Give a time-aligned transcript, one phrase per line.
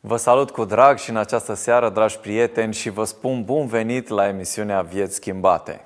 [0.00, 4.08] Vă salut cu drag și în această seară, dragi prieteni, și vă spun bun venit
[4.08, 5.84] la emisiunea Vieți Schimbate.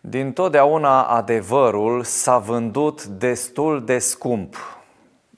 [0.00, 4.56] Din totdeauna adevărul s-a vândut destul de scump.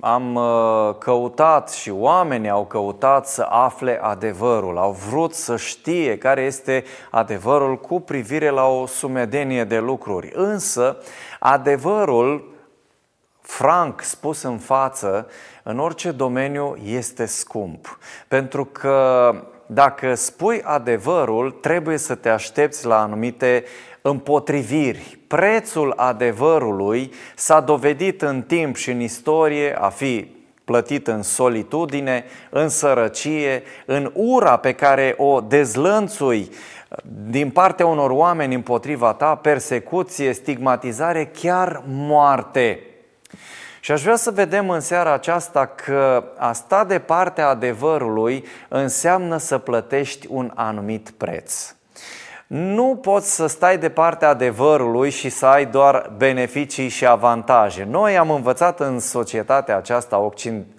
[0.01, 6.43] Am uh, căutat și oamenii au căutat să afle adevărul, au vrut să știe care
[6.43, 10.31] este adevărul cu privire la o sumedenie de lucruri.
[10.35, 10.97] Însă,
[11.39, 12.54] adevărul
[13.47, 15.29] franc spus în față,
[15.63, 17.99] în orice domeniu este scump.
[18.29, 19.31] Pentru că
[19.67, 23.65] dacă spui adevărul, trebuie să te aștepți la anumite
[24.03, 25.19] împotriviri.
[25.27, 30.33] Prețul adevărului s-a dovedit în timp și în istorie a fi
[30.65, 36.51] plătit în solitudine, în sărăcie, în ura pe care o dezlănțui
[37.29, 42.81] din partea unor oameni împotriva ta, persecuție, stigmatizare, chiar moarte.
[43.85, 49.37] Și aș vrea să vedem în seara aceasta că a sta de partea adevărului înseamnă
[49.37, 51.75] să plătești un anumit preț.
[52.47, 57.87] Nu poți să stai de partea adevărului și să ai doar beneficii și avantaje.
[57.91, 60.31] Noi am învățat în societatea aceasta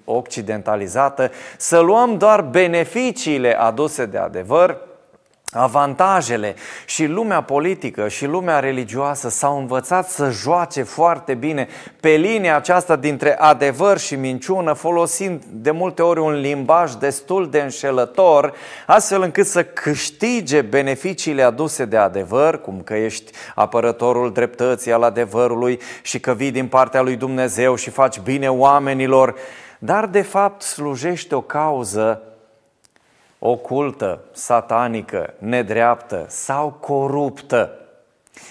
[0.05, 4.77] occidentalizată să luăm doar beneficiile aduse de adevăr
[5.56, 6.56] avantajele.
[6.86, 11.67] Și lumea politică și lumea religioasă s-au învățat să joace foarte bine
[12.00, 17.59] pe linia aceasta dintre adevăr și minciună, folosind de multe ori un limbaj destul de
[17.59, 18.53] înșelător,
[18.86, 25.80] astfel încât să câștige beneficiile aduse de adevăr, cum că ești apărătorul dreptății al adevărului
[26.02, 29.36] și că vii din partea lui Dumnezeu și faci bine oamenilor,
[29.80, 32.22] dar de fapt slujești o cauză
[33.45, 37.79] ocultă, satanică, nedreaptă sau coruptă.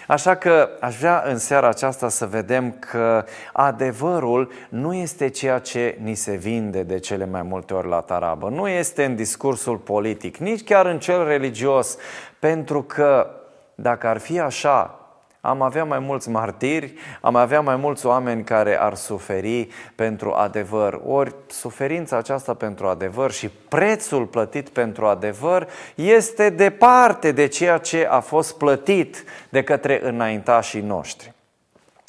[0.07, 5.99] Așa că aș vrea în seara aceasta să vedem că adevărul nu este ceea ce
[6.03, 10.37] ni se vinde de cele mai multe ori la tarabă, nu este în discursul politic,
[10.37, 11.97] nici chiar în cel religios,
[12.39, 13.31] pentru că
[13.75, 15.04] dacă ar fi așa,
[15.45, 21.01] am avea mai mulți martiri, am avea mai mulți oameni care ar suferi pentru adevăr.
[21.07, 28.07] Ori suferința aceasta pentru adevăr și prețul plătit pentru adevăr este departe de ceea ce
[28.11, 31.33] a fost plătit de către înaintașii noștri.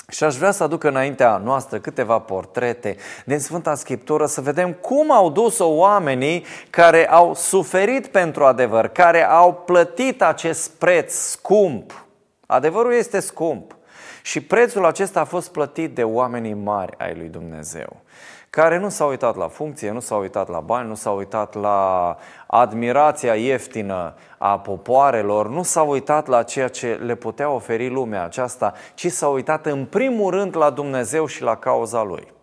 [0.10, 2.96] Și aș vrea să aduc înaintea noastră câteva portrete
[3.26, 9.24] din Sfânta Scriptură să vedem cum au dus-o oamenii care au suferit pentru adevăr, care
[9.24, 12.05] au plătit acest preț scump
[12.46, 13.76] Adevărul este scump
[14.22, 18.02] și prețul acesta a fost plătit de oamenii mari ai lui Dumnezeu,
[18.50, 22.18] care nu s-au uitat la funcție, nu s-au uitat la bani, nu s-au uitat la
[22.48, 28.74] admirația ieftină a popoarelor, nu s-au uitat la ceea ce le putea oferi lumea aceasta,
[28.94, 32.34] ci s-au uitat în primul rând la Dumnezeu și la cauza Lui.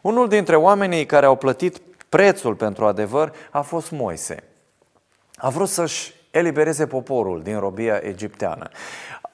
[0.00, 1.78] Unul dintre oamenii care au plătit
[2.08, 4.42] prețul pentru adevăr a fost Moise.
[5.36, 8.68] A vrut să-și elibereze poporul din robia egipteană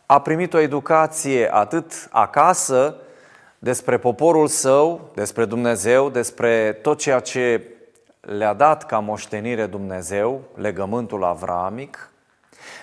[0.06, 2.97] a primit o educație atât acasă
[3.59, 7.62] despre poporul său, despre Dumnezeu, despre tot ceea ce
[8.20, 12.09] le-a dat ca moștenire Dumnezeu, legământul avramic,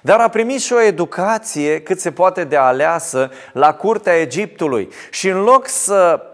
[0.02, 5.30] dar a primit și o educație cât se poate de aleasă la curtea Egiptului și
[5.30, 6.26] în loc să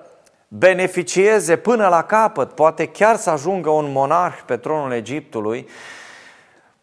[0.47, 5.67] beneficieze până la capăt, poate chiar să ajungă un monarh pe tronul Egiptului,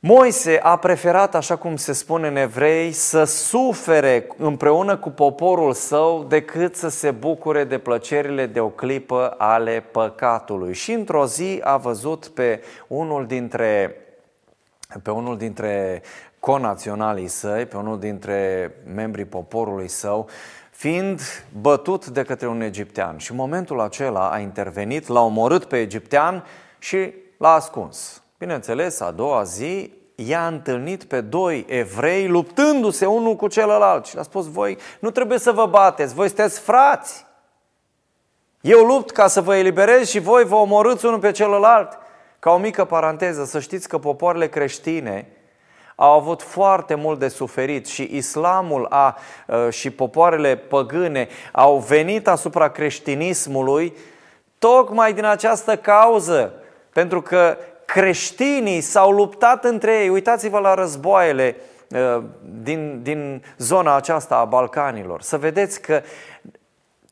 [0.07, 6.25] Moise a preferat, așa cum se spune în evrei, să sufere împreună cu poporul său
[6.29, 10.75] decât să se bucure de plăcerile de o clipă ale păcatului.
[10.75, 13.97] Și într-o zi a văzut pe unul dintre,
[15.03, 16.03] pe unul dintre
[16.41, 20.29] conaționalii săi, pe unul dintre membrii poporului său,
[20.71, 21.21] fiind
[21.61, 23.17] bătut de către un egiptean.
[23.17, 26.45] Și în momentul acela a intervenit, l-a omorât pe egiptean
[26.79, 28.24] și l-a ascuns.
[28.45, 34.23] Bineînțeles, a doua zi i-a întâlnit pe doi evrei luptându-se unul cu celălalt și le-a
[34.23, 37.27] spus, voi nu trebuie să vă bateți, voi sunteți frați.
[38.61, 41.99] Eu lupt ca să vă eliberez și voi vă omorâți unul pe celălalt.
[42.39, 45.29] Ca o mică paranteză, să știți că popoarele creștine
[45.95, 49.17] au avut foarte mult de suferit și islamul a,
[49.49, 53.97] ă, și popoarele păgâne au venit asupra creștinismului
[54.59, 56.53] tocmai din această cauză.
[56.93, 57.57] Pentru că
[57.95, 60.09] creștinii s-au luptat între ei.
[60.09, 61.57] Uitați-vă la războaiele
[61.89, 62.23] uh,
[62.63, 65.23] din, din zona aceasta a Balcanilor.
[65.23, 66.03] Să vedeți că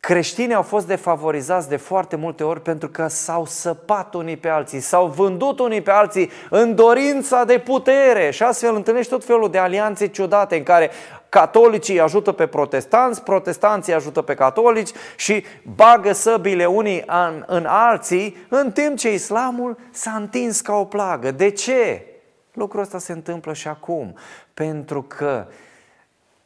[0.00, 4.80] creștinii au fost defavorizați de foarte multe ori pentru că s-au săpat unii pe alții,
[4.80, 9.58] s-au vândut unii pe alții în dorința de putere și astfel întâlnești tot felul de
[9.58, 10.90] alianțe ciudate în care
[11.32, 15.44] catolicii ajută pe protestanți, protestanții ajută pe catolici și
[15.74, 21.30] bagă săbile unii în, în alții, în timp ce islamul s-a întins ca o plagă.
[21.30, 22.06] De ce?
[22.52, 24.16] Lucrul ăsta se întâmplă și acum,
[24.54, 25.46] pentru că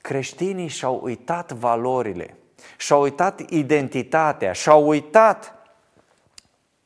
[0.00, 2.36] creștinii și-au uitat valorile,
[2.76, 5.54] și-au uitat identitatea, și-au uitat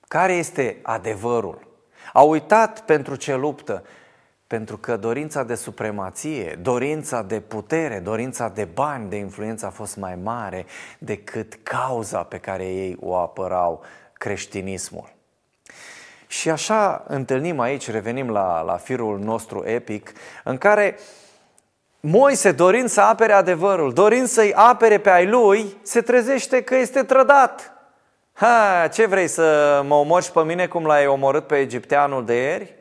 [0.09, 1.67] care este adevărul.
[2.13, 3.85] Au uitat pentru ce luptă,
[4.51, 9.97] pentru că dorința de supremație, dorința de putere, dorința de bani, de influență a fost
[9.97, 10.67] mai mare
[10.99, 13.83] decât cauza pe care ei o apărau,
[14.13, 15.13] creștinismul.
[16.27, 20.13] Și așa întâlnim aici, revenim la, la firul nostru epic,
[20.45, 20.99] în care
[22.01, 27.03] Moise, dorind să apere adevărul, dorind să-i apere pe ai lui, se trezește că este
[27.03, 27.73] trădat.
[28.33, 32.80] Ha, ce vrei să mă omori pe mine cum l-ai omorât pe egipteanul de ieri?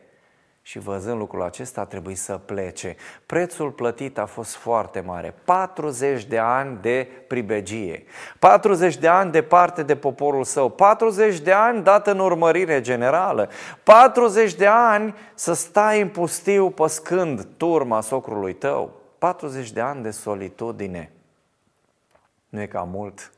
[0.70, 2.96] Și văzând lucrul acesta a trebuit să plece.
[3.26, 5.34] Prețul plătit a fost foarte mare.
[5.46, 8.04] 40 de ani de pribegie.
[8.40, 10.70] 40 de ani departe de poporul său.
[10.70, 13.50] 40 de ani dat în urmărire generală.
[13.84, 18.94] 40 de ani să stai în pustiu păscând turma socrului tău.
[19.18, 21.12] 40 de ani de solitudine.
[22.50, 23.32] Nu e ca mult.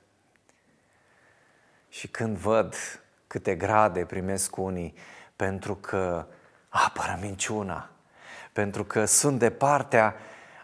[1.89, 2.75] Și când văd
[3.27, 4.94] câte grade primesc unii
[5.36, 6.25] pentru că
[6.71, 7.89] apără minciuna,
[8.53, 10.15] pentru că sunt de partea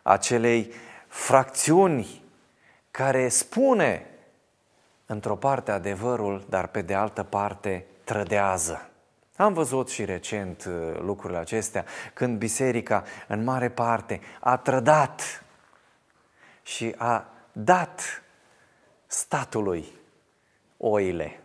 [0.04, 0.71] acelei
[1.07, 2.24] fracțiuni
[2.92, 4.06] care spune
[5.06, 8.89] într-o parte adevărul, dar pe de altă parte trădează.
[9.36, 15.44] Am văzut și recent uh, lucrurile acestea, când biserica, în mare parte, a trădat
[16.62, 18.24] și a dat
[19.06, 19.86] statului
[20.77, 21.44] oile,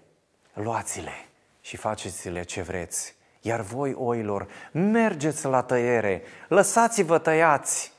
[0.53, 1.29] luați-le
[1.61, 3.15] și faceți-le ce vreți.
[3.45, 7.93] Iar voi, oilor, mergeți la tăiere, lăsați-vă tăiați.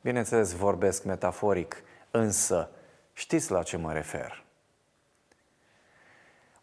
[0.00, 2.70] Bineînțeles, vorbesc metaforic, însă
[3.12, 4.43] știți la ce mă refer.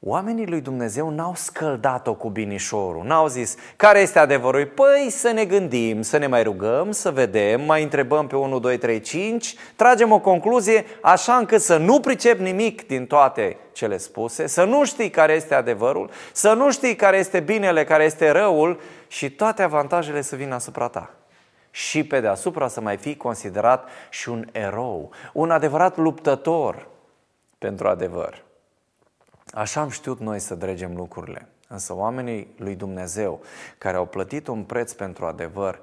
[0.03, 4.65] Oamenii lui Dumnezeu n-au scăldat-o cu binișorul, n-au zis care este adevărul.
[4.65, 8.77] Păi să ne gândim, să ne mai rugăm, să vedem, mai întrebăm pe 1, 2,
[8.77, 14.47] 3, 5, tragem o concluzie așa încât să nu pricep nimic din toate cele spuse,
[14.47, 18.79] să nu știi care este adevărul, să nu știi care este binele, care este răul
[19.07, 21.13] și toate avantajele să vină asupra ta.
[21.71, 26.87] Și pe deasupra să mai fii considerat și un erou, un adevărat luptător
[27.57, 28.49] pentru adevăr.
[29.53, 31.47] Așa am știut noi să dregem lucrurile.
[31.67, 33.41] Însă oamenii lui Dumnezeu,
[33.77, 35.79] care au plătit un preț pentru adevăr,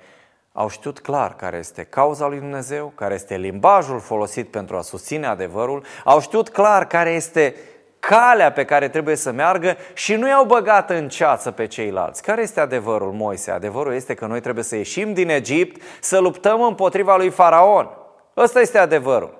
[0.52, 5.26] au știut clar care este cauza lui Dumnezeu, care este limbajul folosit pentru a susține
[5.26, 7.54] adevărul, au știut clar care este
[7.98, 12.22] calea pe care trebuie să meargă și nu i-au băgat în ceață pe ceilalți.
[12.22, 13.50] Care este adevărul, Moise?
[13.50, 17.88] Adevărul este că noi trebuie să ieșim din Egipt, să luptăm împotriva lui Faraon.
[18.36, 19.38] Ăsta este adevărul.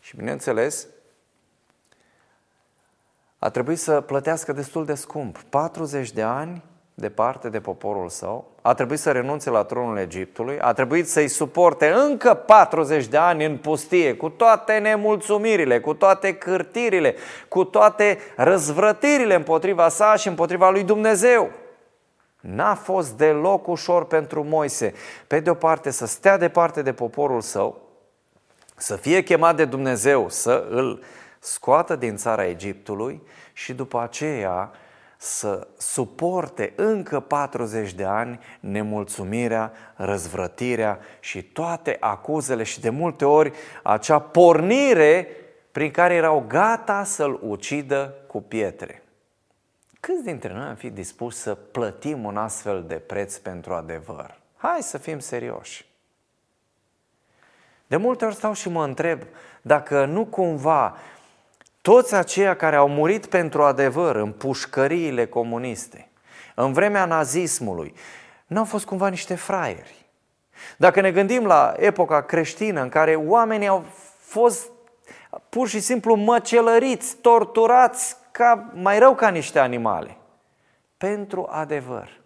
[0.00, 0.86] Și bineînțeles,
[3.46, 5.42] a trebuit să plătească destul de scump.
[5.48, 6.62] 40 de ani
[6.94, 11.88] departe de poporul său, a trebuit să renunțe la tronul Egiptului, a trebuit să-i suporte
[11.90, 17.14] încă 40 de ani în pustie, cu toate nemulțumirile, cu toate cârtirile,
[17.48, 21.50] cu toate răzvrătirile împotriva sa și împotriva lui Dumnezeu.
[22.40, 24.94] N-a fost deloc ușor pentru Moise,
[25.26, 27.80] pe de o parte să stea departe de poporul său,
[28.76, 31.02] să fie chemat de Dumnezeu să îl
[31.46, 33.22] scoată din țara Egiptului
[33.52, 34.70] și după aceea
[35.16, 43.52] să suporte încă 40 de ani nemulțumirea, răzvrătirea și toate acuzele și de multe ori
[43.82, 45.28] acea pornire
[45.72, 49.02] prin care erau gata să-l ucidă cu pietre.
[50.00, 54.38] Câți dintre noi am fi dispuși să plătim un astfel de preț pentru adevăr?
[54.56, 55.86] Hai să fim serioși.
[57.86, 59.22] De multe ori stau și mă întreb
[59.62, 60.96] dacă nu cumva
[61.86, 66.08] toți aceia care au murit pentru adevăr în pușcăriile comuniste,
[66.54, 67.94] în vremea nazismului,
[68.46, 70.06] nu au fost cumva niște fraieri.
[70.76, 73.84] Dacă ne gândim la epoca creștină în care oamenii au
[74.18, 74.70] fost
[75.48, 80.16] pur și simplu măcelăriți, torturați ca, mai rău ca niște animale,
[80.96, 82.20] pentru adevăr.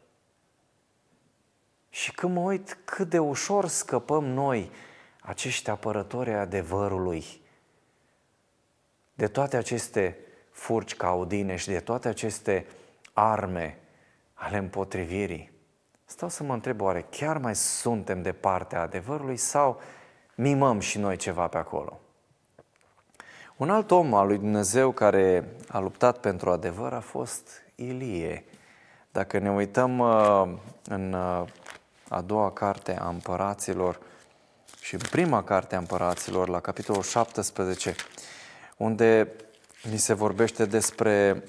[1.90, 4.70] Și când mă uit cât de ușor scăpăm noi,
[5.20, 7.40] acești apărători adevărului,
[9.20, 10.18] de toate aceste
[10.50, 12.66] furci caudine și de toate aceste
[13.12, 13.78] arme
[14.34, 15.52] ale împotrivirii,
[16.04, 19.80] stau să mă întreb oare chiar mai suntem de partea adevărului sau
[20.34, 22.00] mimăm și noi ceva pe acolo?
[23.56, 28.44] Un alt om al lui Dumnezeu care a luptat pentru adevăr a fost Ilie.
[29.12, 30.52] Dacă ne uităm uh,
[30.84, 31.48] în uh,
[32.08, 34.00] a doua carte a împăraților
[34.80, 37.94] și în prima carte a împăraților, la capitolul 17,
[38.80, 39.32] unde
[39.90, 41.42] ni se vorbește despre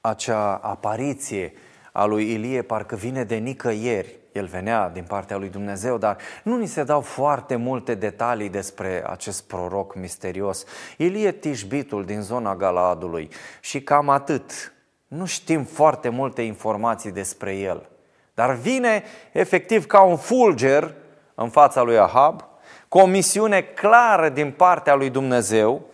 [0.00, 1.52] acea apariție
[1.92, 4.16] a lui Ilie, parcă vine de nicăieri.
[4.32, 9.04] El venea din partea lui Dumnezeu, dar nu ni se dau foarte multe detalii despre
[9.06, 10.64] acest proroc misterios.
[10.96, 13.28] Ilie Tișbitul din zona Galaadului
[13.60, 14.72] și cam atât.
[15.08, 17.88] Nu știm foarte multe informații despre el.
[18.34, 19.02] Dar vine
[19.32, 20.94] efectiv ca un fulger
[21.34, 22.47] în fața lui Ahab,
[22.88, 25.86] cu o misiune clară din partea lui Dumnezeu,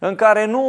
[0.00, 0.64] în care nu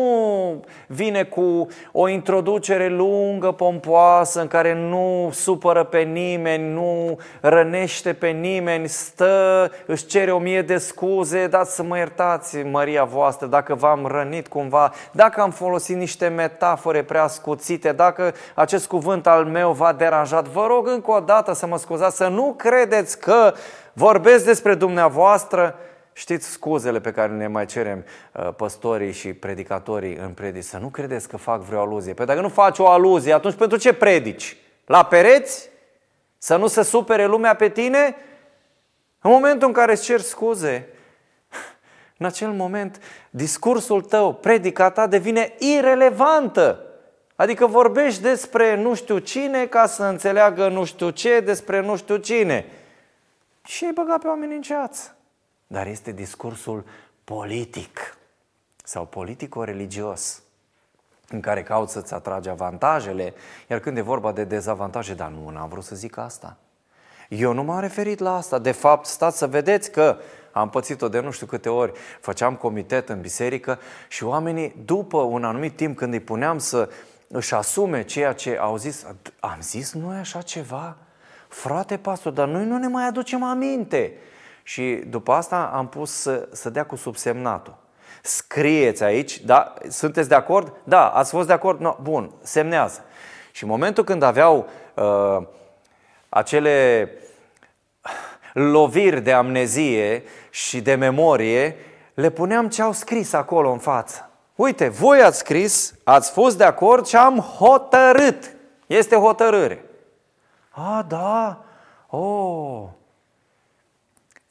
[0.88, 8.28] vine cu o introducere lungă, pompoasă, în care nu supără pe nimeni, nu rănește pe
[8.28, 13.76] nimeni, stă, își cere o mie de scuze, dați să mă iertați, Maria voastră, dacă
[13.76, 19.72] v-am rănit cumva, dacă am folosit niște metafore prea scuțite, dacă acest cuvânt al meu
[19.72, 23.54] v-a deranjat, vă rog încă o dată să mă scuzați, să nu credeți că
[23.94, 25.76] vorbesc despre dumneavoastră,
[26.14, 30.64] Știți scuzele pe care ne mai cerem uh, păstorii și predicatorii în predici?
[30.64, 32.14] Să nu credeți că fac vreo aluzie.
[32.14, 34.58] Păi dacă nu faci o aluzie, atunci pentru ce predici?
[34.86, 35.70] La pereți?
[36.38, 38.16] Să nu se supere lumea pe tine?
[39.22, 40.88] În momentul în care îți cer scuze,
[42.18, 46.84] în acel moment discursul tău, predica ta devine irelevantă.
[47.36, 52.18] Adică vorbești despre nu știu cine ca să înțeleagă nu știu ce despre nu știu
[52.18, 52.66] cine.
[53.66, 55.14] Și ai băgat pe oameni în ceață
[55.72, 56.86] dar este discursul
[57.24, 58.18] politic
[58.84, 60.42] sau politico-religios
[61.30, 63.34] în care cauți să-ți atragi avantajele,
[63.68, 66.58] iar când e vorba de dezavantaje, dar nu, n-am vrut să zic asta.
[67.30, 68.60] Eu nu m-am referit la asta.
[68.60, 70.18] De fapt, stați să vedeți că
[70.52, 75.44] am pățit-o de nu știu câte ori, făceam comitet în biserică și oamenii, după un
[75.44, 76.90] anumit timp, când îi puneam să
[77.28, 79.06] își asume ceea ce au zis,
[79.40, 80.98] am zis noi așa ceva?
[81.48, 84.14] Frate pastor, dar noi nu ne mai aducem aminte.
[84.70, 87.76] Și după asta am pus să, să dea cu subsemnatul.
[88.22, 89.74] Scrieți aici, da?
[89.88, 90.74] Sunteți de acord?
[90.84, 91.80] Da, ați fost de acord?
[91.80, 93.04] No, bun, semnează.
[93.52, 95.48] Și în momentul când aveau uh,
[96.30, 97.10] acele
[98.54, 101.76] loviri de amnezie și de memorie,
[102.14, 104.30] le puneam ce au scris acolo în față.
[104.56, 108.56] Uite, voi ați scris, ați fost de acord și am hotărât.
[108.88, 109.86] Este hotărâre.
[110.70, 111.64] A, da,
[112.10, 112.84] oh,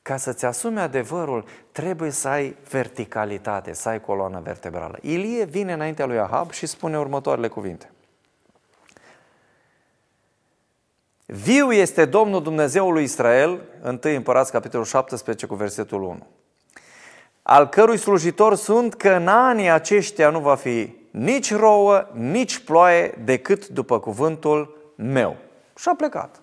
[0.08, 4.98] ca să-ți asumi adevărul, trebuie să ai verticalitate, să ai coloană vertebrală.
[5.00, 7.90] Ilie vine înaintea lui Ahab și spune următoarele cuvinte.
[11.26, 16.26] Viu este Domnul Dumnezeul lui Israel, 1 Împărați, capitolul 17, cu versetul 1,
[17.42, 23.18] al cărui slujitor sunt că în anii aceștia nu va fi nici rouă, nici ploaie,
[23.24, 25.36] decât după cuvântul meu.
[25.78, 26.40] Și a plecat.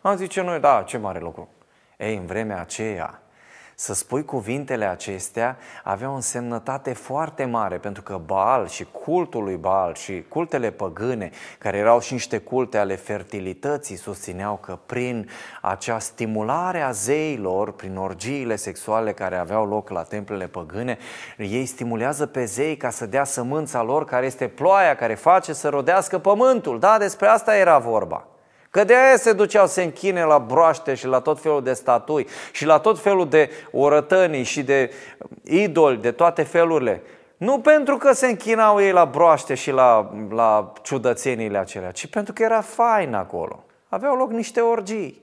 [0.00, 1.48] Am zice noi, da, ce mare lucru.
[1.96, 3.18] Ei, în vremea aceea,
[3.76, 9.56] să spui cuvintele acestea avea o însemnătate foarte mare, pentru că Baal și cultul lui
[9.56, 15.28] Baal și cultele păgâne, care erau și niște culte ale fertilității, susțineau că prin
[15.60, 20.98] acea stimulare a zeilor, prin orgiile sexuale care aveau loc la templele păgâne,
[21.38, 25.68] ei stimulează pe zei ca să dea sămânța lor, care este ploaia care face să
[25.68, 26.78] rodească pământul.
[26.78, 28.26] Da, despre asta era vorba.
[28.74, 32.26] Că de aia se duceau să închine la broaște și la tot felul de statui
[32.52, 34.92] și la tot felul de orătănii și de
[35.42, 37.02] idoli, de toate felurile.
[37.36, 42.32] Nu pentru că se închinau ei la broaște și la, la ciudățenile acelea, ci pentru
[42.32, 43.64] că era fain acolo.
[43.88, 45.22] Aveau loc niște orgii,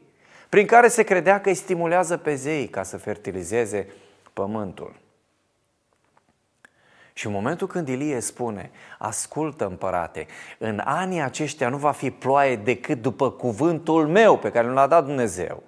[0.49, 3.87] prin care se credea că îi stimulează pe zei ca să fertilizeze
[4.33, 4.95] pământul.
[7.13, 10.25] Și în momentul când Ilie spune, ascultă împărate,
[10.57, 15.05] în anii aceștia nu va fi ploaie decât după cuvântul meu pe care l-a dat
[15.05, 15.63] Dumnezeu.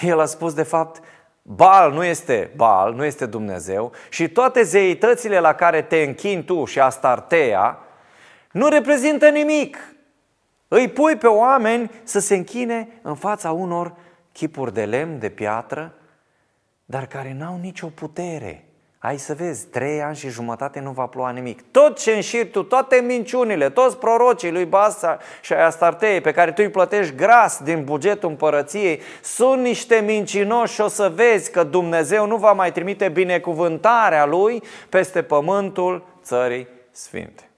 [0.00, 1.02] El a spus de fapt,
[1.42, 6.64] Baal nu este Baal, nu este Dumnezeu și toate zeitățile la care te închini tu
[6.64, 7.78] și Astartea
[8.50, 9.94] nu reprezintă nimic.
[10.68, 13.94] Îi pui pe oameni să se închine în fața unor
[14.32, 15.94] chipuri de lemn, de piatră,
[16.84, 18.64] dar care n-au nicio putere.
[19.02, 21.62] Ai să vezi, trei ani și jumătate nu va ploua nimic.
[21.70, 26.52] Tot ce înșiri tu, toate minciunile, toți prorocii lui Basa și ai Astartei pe care
[26.52, 31.64] tu îi plătești gras din bugetul împărăției, sunt niște mincinoși și o să vezi că
[31.64, 37.50] Dumnezeu nu va mai trimite binecuvântarea lui peste pământul țării sfinte.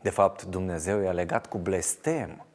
[0.00, 2.46] De fapt, Dumnezeu i-a legat cu blestem.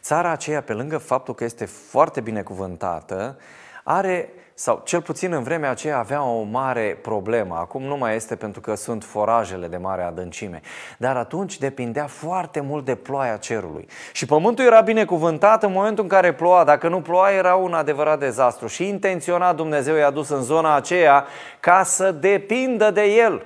[0.00, 3.38] Țara aceea, pe lângă faptul că este foarte binecuvântată,
[3.84, 7.54] are sau cel puțin în vremea aceea avea o mare problemă.
[7.54, 10.60] Acum nu mai este pentru că sunt forajele de mare adâncime.
[10.98, 13.88] Dar atunci depindea foarte mult de ploaia cerului.
[14.12, 16.64] Și pământul era binecuvântat în momentul în care ploua.
[16.64, 18.66] Dacă nu ploua, era un adevărat dezastru.
[18.66, 21.26] Și intenționat Dumnezeu i-a dus în zona aceea
[21.60, 23.42] ca să depindă de el.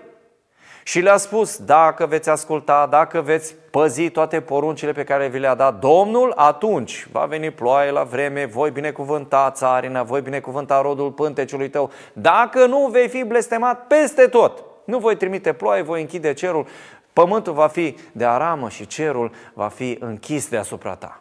[0.82, 5.54] Și le-a spus, dacă veți asculta, dacă veți păzi toate poruncile pe care vi le-a
[5.54, 11.68] dat Domnul, atunci va veni ploaie la vreme, voi binecuvânta țarina, voi binecuvânta rodul pânteciului
[11.68, 11.90] tău.
[12.12, 14.64] Dacă nu, vei fi blestemat peste tot.
[14.84, 16.66] Nu voi trimite ploaie, voi închide cerul,
[17.12, 21.20] pământul va fi de aramă și cerul va fi închis deasupra ta.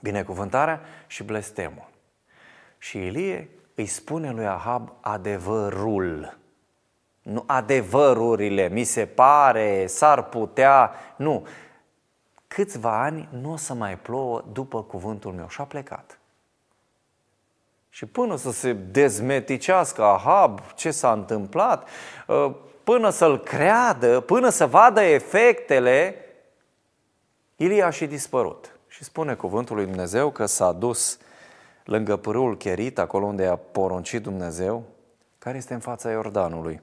[0.00, 1.88] Binecuvântarea și blestemul.
[2.78, 6.36] Și Ilie îi spune lui Ahab adevărul
[7.26, 11.46] nu adevărurile, mi se pare, s-ar putea, nu.
[12.46, 16.18] Câțiva ani nu o să mai plouă după cuvântul meu și a plecat.
[17.88, 21.88] Și până să se dezmeticească Ahab ce s-a întâmplat,
[22.28, 26.14] ă, până să-l creadă, până să vadă efectele,
[27.56, 28.78] Ilie a și dispărut.
[28.88, 31.18] Și spune cuvântul lui Dumnezeu că s-a dus
[31.84, 34.84] lângă pârâul Cherit, acolo unde a poruncit Dumnezeu,
[35.38, 36.80] care este în fața Iordanului.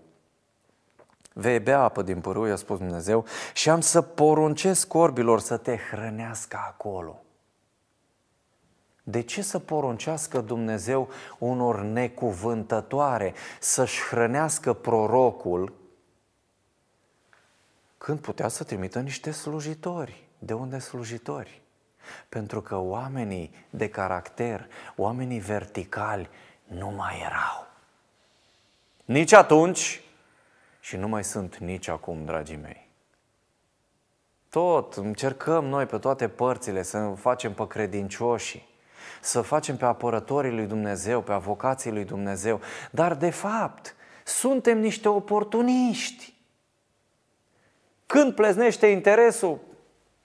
[1.34, 5.78] Vei bea apă din pârâu, i-a spus Dumnezeu, și am să poruncesc corbilor să te
[5.78, 7.24] hrănească acolo.
[9.04, 15.74] De ce să poruncească Dumnezeu unor necuvântătoare să-și hrănească prorocul
[17.98, 20.28] când putea să trimită niște slujitori?
[20.40, 21.62] De unde slujitori?
[22.30, 26.30] Pentru că oamenii de caracter, oamenii verticali
[26.64, 27.68] nu mai erau.
[29.06, 30.04] Nici atunci,
[30.84, 32.90] și nu mai sunt nici acum, dragii mei.
[34.50, 38.68] Tot încercăm noi pe toate părțile să facem pe credincioși,
[39.22, 42.62] să facem pe apărătorii lui Dumnezeu, pe avocații lui Dumnezeu,
[42.92, 46.34] dar de fapt suntem niște oportuniști.
[48.06, 49.60] Când pleznește interesul,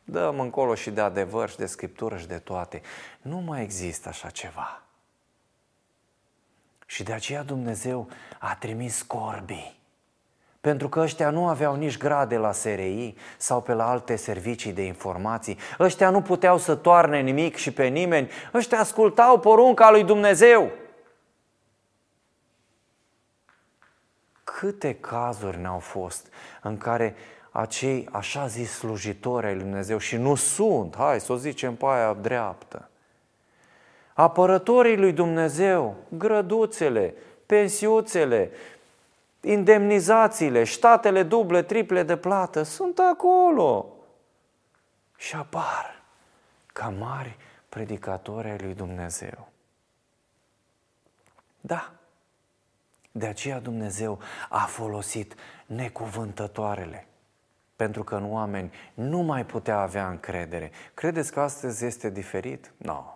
[0.05, 2.83] dăm încolo și de adevăr și de scriptură și de toate.
[3.23, 4.83] Nu mai există așa ceva.
[6.87, 9.78] Și de aceea Dumnezeu a trimis corbii
[10.61, 14.83] pentru că ăștia nu aveau nici grade la SRI sau pe la alte servicii de
[14.83, 15.59] informații.
[15.79, 18.31] Ăștia nu puteau să toarne nimic și pe nimeni.
[18.55, 20.71] Ăștia ascultau porunca lui Dumnezeu.
[24.45, 26.27] Câte cazuri ne-au fost
[26.63, 27.15] în care
[27.51, 31.85] acei așa zis slujitori ai lui Dumnezeu și nu sunt, hai să o zicem pe
[31.87, 32.89] aia dreaptă,
[34.15, 37.15] apărătorii lui Dumnezeu, grăduțele,
[37.47, 38.51] pensiuțele,
[39.41, 43.93] indemnizațiile, ștatele duble, triple de plată sunt acolo.
[45.17, 46.03] Și apar
[46.67, 47.37] ca mari
[47.69, 49.49] predicatori ai lui Dumnezeu.
[51.61, 51.93] Da,
[53.13, 55.35] de aceea Dumnezeu a folosit
[55.67, 57.07] necuvântătoarele.
[57.77, 60.71] Pentru că în oameni nu mai putea avea încredere.
[60.95, 62.73] Credeți că astăzi este diferit?
[62.77, 62.93] Nu.
[62.93, 63.13] No.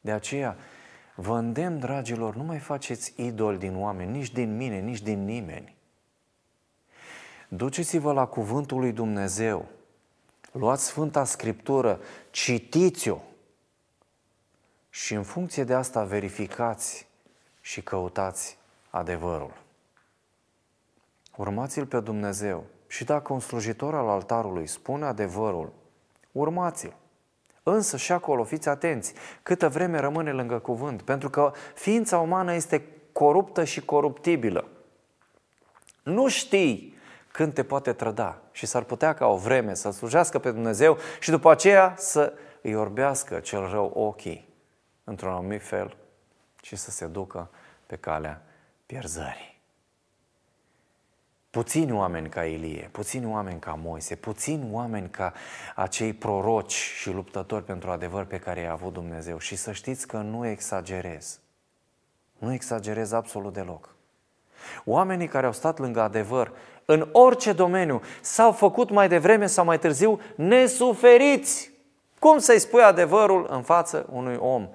[0.00, 0.56] De aceea
[1.14, 5.76] Vă îndemn, dragilor, nu mai faceți idol din oameni, nici din mine, nici din nimeni.
[7.48, 9.68] Duceți-vă la cuvântul lui Dumnezeu,
[10.52, 13.18] luați Sfânta Scriptură, citiți-o
[14.90, 17.06] și în funcție de asta verificați
[17.60, 18.58] și căutați
[18.90, 19.52] adevărul.
[21.36, 25.72] Urmați-l pe Dumnezeu și dacă un slujitor al altarului spune adevărul,
[26.32, 26.94] urmați-l.
[27.62, 32.84] Însă și acolo fiți atenți câtă vreme rămâne lângă cuvânt, pentru că ființa umană este
[33.12, 34.68] coruptă și coruptibilă.
[36.02, 36.98] Nu știi
[37.32, 41.30] când te poate trăda și s-ar putea ca o vreme să slujească pe Dumnezeu și
[41.30, 44.48] după aceea să îi orbească cel rău ochii
[45.04, 45.96] într-un anumit fel
[46.62, 47.50] și să se ducă
[47.86, 48.42] pe calea
[48.86, 49.49] pierzării.
[51.50, 55.32] Puțini oameni ca Ilie, puțini oameni ca Moise, puțini oameni ca
[55.74, 59.38] acei proroci și luptători pentru adevăr pe care i-a avut Dumnezeu.
[59.38, 61.40] Și să știți că nu exagerez.
[62.38, 63.94] Nu exagerez absolut deloc.
[64.84, 66.52] Oamenii care au stat lângă adevăr
[66.84, 71.70] în orice domeniu s-au făcut mai devreme sau mai târziu nesuferiți.
[72.18, 74.68] Cum să-i spui adevărul în față unui om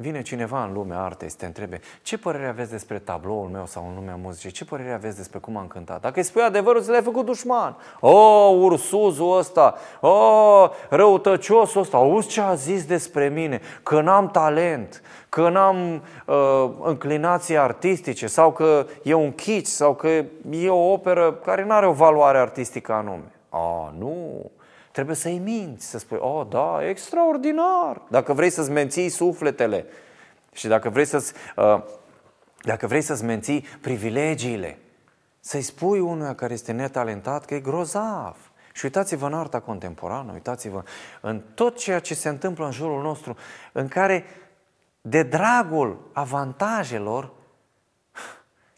[0.00, 3.86] Vine cineva în lumea artei să te întrebe ce părere aveți despre tabloul meu sau
[3.88, 6.00] în lumea muzicii, ce părere aveți despre cum am cântat.
[6.00, 7.76] Dacă îi spui adevărul, ți l-ai făcut dușman.
[8.00, 14.00] O, oh, ursuzul ăsta, o, oh, răutăciosul ăsta, auzi ce a zis despre mine, că
[14.00, 20.08] n-am talent, că n-am uh, înclinații artistice sau că e un kitsch sau că
[20.50, 23.32] e o operă care nu are o valoare artistică anume.
[23.48, 24.50] A, nu,
[24.92, 28.02] Trebuie să-i minți, să spui, oh, da, extraordinar.
[28.10, 29.86] Dacă vrei să-ți menții sufletele,
[30.52, 31.82] Și dacă vrei să-ți, uh,
[32.62, 34.78] dacă vrei să-ți menții privilegiile,
[35.40, 38.36] să-i spui unuia care este netalentat că e grozav.
[38.72, 40.82] Și uitați-vă în arta contemporană, uitați-vă
[41.20, 43.36] în tot ceea ce se întâmplă în jurul nostru,
[43.72, 44.24] în care
[45.00, 47.32] de dragul avantajelor,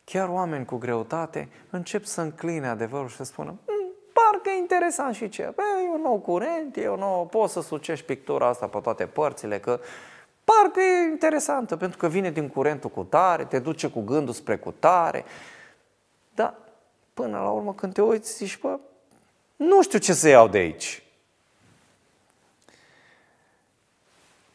[0.05, 3.59] chiar oameni cu greutate încep să încline adevărul și să spună
[4.33, 7.53] mm, parcă e interesant și ce, Bă, e un nou curent, e un nou, poți
[7.53, 9.81] să sucești pictura asta pe toate părțile, că
[10.45, 14.57] parcă e interesantă, pentru că vine din curentul cu tare, te duce cu gândul spre
[14.57, 15.25] cu tare,
[16.35, 16.55] dar
[17.15, 18.79] până la urmă când te uiți, zici, bă,
[19.57, 21.03] nu știu ce să iau de aici.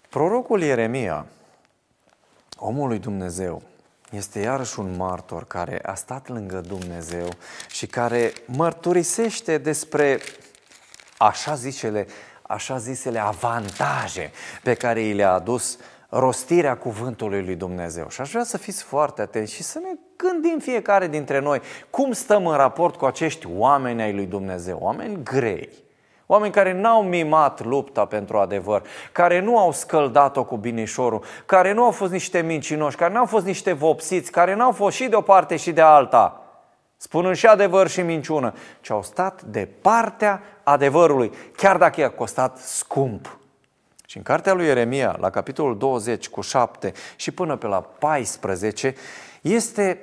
[0.10, 1.26] Prorocul Ieremia,
[2.58, 3.62] omul lui Dumnezeu,
[4.16, 7.28] este iarăși un martor care a stat lângă Dumnezeu
[7.70, 10.20] și care mărturisește despre
[11.18, 12.08] așa zisele,
[12.42, 14.32] așa zisele avantaje
[14.64, 15.78] pe care i le-a adus
[16.10, 18.10] rostirea cuvântului lui Dumnezeu.
[18.10, 22.12] Și aș vrea să fiți foarte atenți și să ne gândim fiecare dintre noi cum
[22.12, 25.70] stăm în raport cu acești oameni ai lui Dumnezeu, oameni grei,
[26.26, 31.84] oameni care n-au mimat lupta pentru adevăr, care nu au scăldat-o cu binișorul, care nu
[31.84, 35.16] au fost niște mincinoși, care nu au fost niște vopsiți, care n-au fost și de
[35.16, 36.40] o parte și de alta,
[36.98, 42.58] spunând și adevăr și minciună, ci au stat de partea adevărului, chiar dacă i-a costat
[42.58, 43.38] scump.
[44.06, 48.96] Și în cartea lui Ieremia, la capitolul 20 cu 7 și până pe la 14,
[49.42, 50.00] este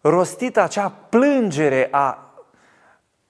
[0.00, 2.25] rostită acea plângere a,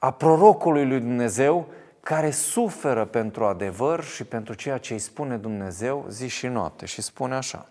[0.07, 1.67] a prorocului lui Dumnezeu
[2.01, 6.87] care suferă pentru adevăr și pentru ceea ce îi spune Dumnezeu zi și noapte.
[6.87, 7.67] Și spune așa.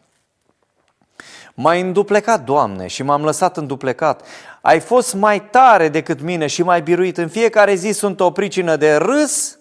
[1.54, 4.26] M-ai înduplecat, Doamne, și m-am lăsat înduplecat.
[4.62, 7.18] Ai fost mai tare decât mine și mai biruit.
[7.18, 9.58] În fiecare zi sunt o pricină de râs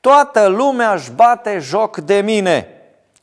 [0.00, 2.68] Toată lumea își bate joc de mine,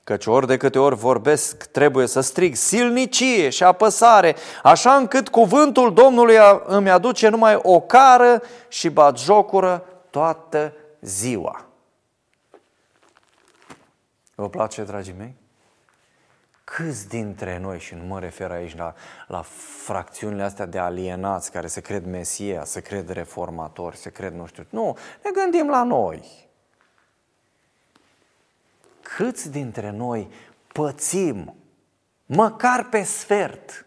[0.09, 5.93] căci ori de câte ori vorbesc trebuie să strig silnicie și apăsare, așa încât cuvântul
[5.93, 11.65] Domnului îmi aduce numai o cară și bat jocură toată ziua.
[14.35, 15.35] Vă place, dragii mei?
[16.63, 18.93] Câți dintre noi, și nu mă refer aici la,
[19.27, 19.41] la
[19.83, 24.65] fracțiunile astea de alienați care se cred Mesia, se cred reformatori, se cred nu știu,
[24.69, 26.48] nu, ne gândim la noi
[29.15, 30.31] câți dintre noi
[30.73, 31.55] pățim,
[32.25, 33.85] măcar pe sfert,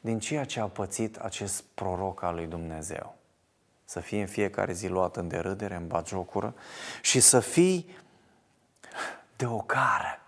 [0.00, 3.16] din ceea ce a pățit acest proroc al lui Dumnezeu.
[3.84, 6.54] Să fie în fiecare zi luat în derâdere, în bagiocură
[7.02, 7.96] și să fii
[9.36, 10.18] de o cară.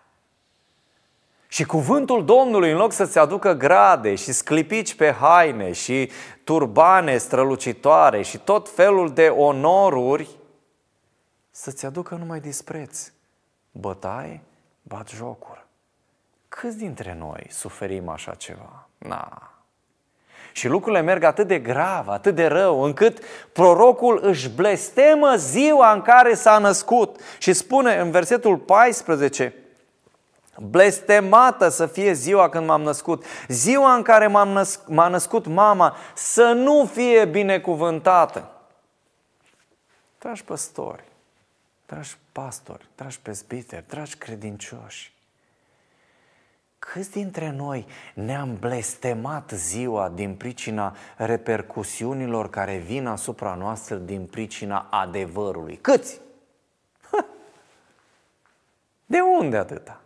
[1.49, 6.11] Și cuvântul Domnului, în loc să-ți aducă grade și sclipici pe haine și
[6.45, 10.29] turbane strălucitoare și tot felul de onoruri,
[11.51, 13.11] să-ți aducă numai dispreț
[13.81, 14.41] bătaie,
[14.83, 15.65] bat jocuri.
[16.49, 18.89] Câți dintre noi suferim așa ceva?
[18.99, 19.51] Na.
[20.53, 23.19] Și lucrurile merg atât de grav, atât de rău, încât
[23.53, 27.21] prorocul își blestemă ziua în care s-a născut.
[27.39, 29.55] Și spune în versetul 14,
[30.59, 35.97] blestemată să fie ziua când m-am născut, ziua în care m-am născ- m-a născut mama,
[36.15, 38.51] să nu fie binecuvântată.
[40.19, 41.05] Dragi păstori,
[41.87, 45.13] dragi pastori, dragi prezbiteri, dragi credincioși,
[46.79, 54.87] câți dintre noi ne-am blestemat ziua din pricina repercusiunilor care vin asupra noastră din pricina
[54.91, 55.79] adevărului?
[55.81, 56.21] Câți?
[59.07, 60.01] De unde atâta?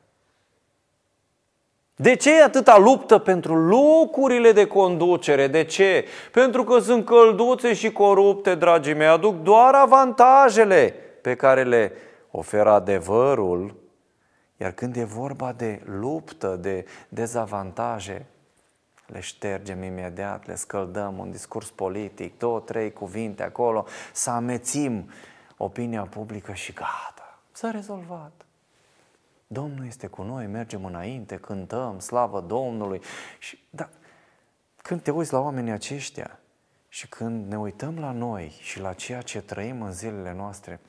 [1.96, 5.46] De ce e atâta luptă pentru locurile de conducere?
[5.46, 6.04] De ce?
[6.32, 11.92] Pentru că sunt călduțe și corupte, dragii mei, aduc doar avantajele pe care le
[12.30, 13.76] oferă adevărul,
[14.56, 18.26] iar când e vorba de luptă, de dezavantaje,
[19.06, 25.10] le ștergem imediat, le scăldăm un discurs politic, două, trei cuvinte acolo, să amețim
[25.56, 28.32] opinia publică și gata, s-a rezolvat.
[29.46, 33.00] Domnul este cu noi, mergem înainte, cântăm, slavă Domnului.
[33.38, 33.88] Și, da,
[34.76, 36.38] când te uiți la oamenii aceștia
[36.88, 40.80] și când ne uităm la noi și la ceea ce trăim în zilele noastre,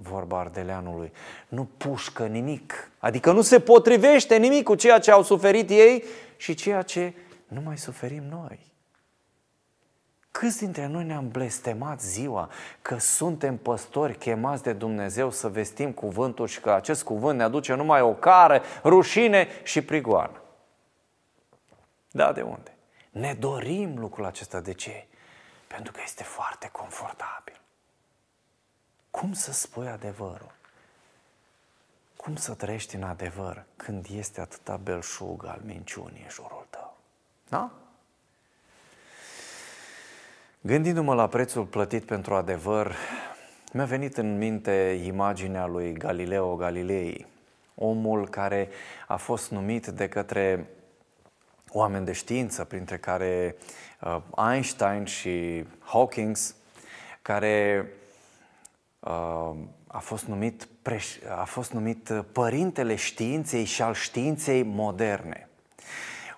[0.00, 1.12] vorba ardeleanului,
[1.48, 6.04] nu pușcă nimic, adică nu se potrivește nimic cu ceea ce au suferit ei
[6.36, 7.12] și ceea ce
[7.46, 8.66] nu mai suferim noi.
[10.30, 12.50] Câți dintre noi ne-am blestemat ziua
[12.82, 17.74] că suntem păstori chemați de Dumnezeu să vestim cuvântul și că acest cuvânt ne aduce
[17.74, 20.42] numai o cară, rușine și prigoană?
[22.10, 22.76] Da, de unde?
[23.10, 24.60] Ne dorim lucrul acesta.
[24.60, 25.06] De ce?
[25.66, 27.57] Pentru că este foarte confortabil.
[29.20, 30.54] Cum să spui adevărul?
[32.16, 36.96] Cum să trăiești în adevăr când este atâta belșug al minciunii în jurul tău?
[37.48, 37.70] Da?
[40.60, 42.94] Gândindu-mă la prețul plătit pentru adevăr,
[43.72, 47.26] mi-a venit în minte imaginea lui Galileo Galilei,
[47.74, 48.68] omul care
[49.06, 50.66] a fost numit de către
[51.70, 53.56] oameni de știință, printre care
[54.00, 56.54] uh, Einstein și Hawkins,
[57.22, 57.97] care uh,
[59.86, 65.48] a fost numit, preș- a fost numit părintele științei și al științei moderne.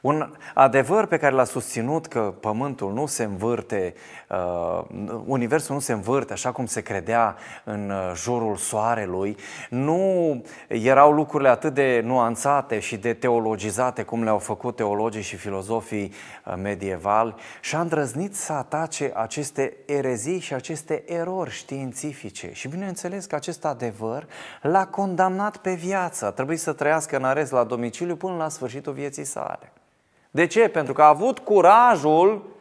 [0.01, 3.95] Un adevăr pe care l-a susținut că Pământul nu se învârte,
[4.31, 4.83] uh,
[5.25, 9.37] Universul nu se învârte așa cum se credea în uh, jurul Soarelui,
[9.71, 16.13] nu erau lucrurile atât de nuanțate și de teologizate cum le-au făcut teologii și filozofii
[16.45, 22.51] uh, medievali și a îndrăznit să atace aceste erezii și aceste erori științifice.
[22.53, 24.27] Și bineînțeles că acest adevăr
[24.63, 26.27] l-a condamnat pe viață.
[26.27, 29.73] A trebuit să trăiască în arest la domiciliu până la sfârșitul vieții sale.
[30.31, 30.69] De ce?
[30.69, 32.59] Pentru că a avut curajul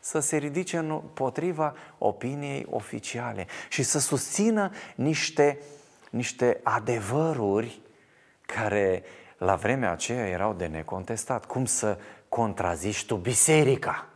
[0.00, 5.58] să se ridice împotriva opiniei oficiale și să susțină niște,
[6.10, 7.80] niște adevăruri
[8.46, 9.02] care
[9.38, 11.44] la vremea aceea erau de necontestat.
[11.44, 14.06] Cum să contrazici tu biserica,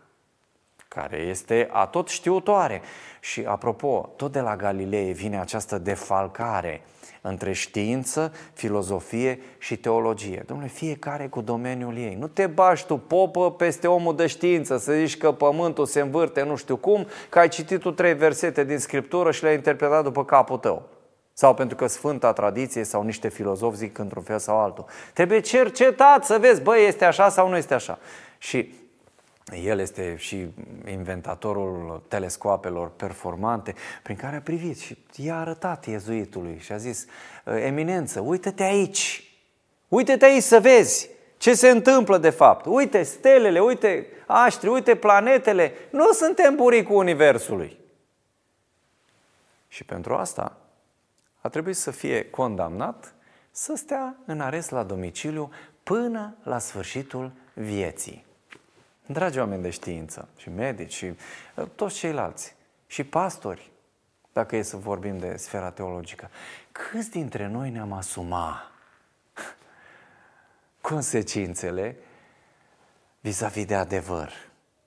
[0.88, 2.82] care este atot știutoare.
[3.20, 6.82] Și apropo, tot de la Galilee vine această defalcare
[7.26, 10.42] între știință, filozofie și teologie.
[10.46, 12.16] Domnule, fiecare cu domeniul ei.
[12.18, 16.42] Nu te bași tu, popă, peste omul de știință, să zici că pământul se învârte
[16.42, 20.24] nu știu cum, că ai citit tu trei versete din Scriptură și le-ai interpretat după
[20.24, 20.88] capul tău.
[21.32, 24.84] Sau pentru că Sfânta Tradiție sau niște filozofi zic într-un fel sau altul.
[25.12, 27.98] Trebuie cercetat să vezi, băi, este așa sau nu este așa.
[28.38, 28.74] Și
[29.52, 30.48] el este și
[30.87, 37.07] inventatorul telescoapelor performante prin care a privit și i-a arătat iezuitului și a zis,
[37.44, 39.33] eminență, uite-te aici,
[39.88, 42.64] uite-te aici să vezi ce se întâmplă de fapt.
[42.66, 47.78] Uite stelele, uite aștri, uite planetele, nu suntem buricul Universului.
[49.68, 50.57] Și pentru asta
[51.40, 53.14] a trebuit să fie condamnat
[53.50, 55.50] să stea în arest la domiciliu
[55.83, 58.24] până la sfârșitul vieții.
[59.06, 61.04] Dragi oameni de știință și medici și
[61.54, 62.54] uh, toți ceilalți
[62.86, 63.70] și pastori,
[64.32, 66.30] dacă e să vorbim de sfera teologică,
[66.72, 68.70] câți dintre noi ne-am asumat
[70.90, 71.96] consecințele
[73.20, 74.32] vis-a-vis de adevăr?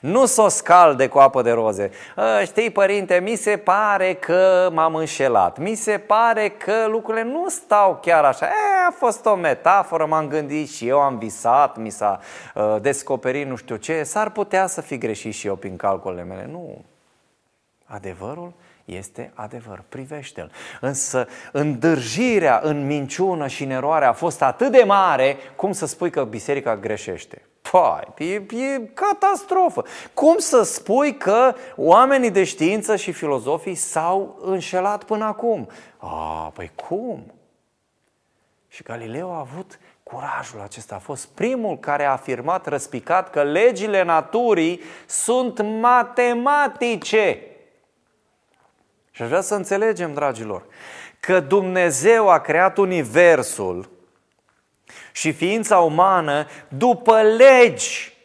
[0.00, 1.90] Nu să o scalde cu apă de roze.
[2.16, 5.58] A, știi, părinte, mi se pare că m-am înșelat.
[5.58, 8.46] Mi se pare că lucrurile nu stau chiar așa.
[8.46, 12.20] E, a fost o metaforă, m-am gândit și eu, am visat, mi s-a
[12.54, 14.02] uh, descoperit nu știu ce.
[14.02, 16.48] S-ar putea să fi greșit și eu prin calculele mele.
[16.50, 16.84] Nu.
[17.84, 18.52] Adevărul
[18.84, 20.50] este adevăr, privește-l.
[20.80, 26.10] Însă îndârjirea în minciună și în eroare a fost atât de mare, cum să spui
[26.10, 27.42] că biserica greșește.
[28.14, 29.84] Păi, e, e catastrofă.
[30.14, 35.68] Cum să spui că oamenii de știință și filozofii s-au înșelat până acum?
[35.96, 37.32] A, păi cum?
[38.68, 40.94] Și Galileo a avut curajul acesta.
[40.94, 47.42] A fost primul care a afirmat răspicat că legile naturii sunt matematice.
[49.10, 50.64] Și aș vrea să înțelegem, dragilor,
[51.20, 53.90] că Dumnezeu a creat Universul
[55.12, 58.18] și ființa umană după legi.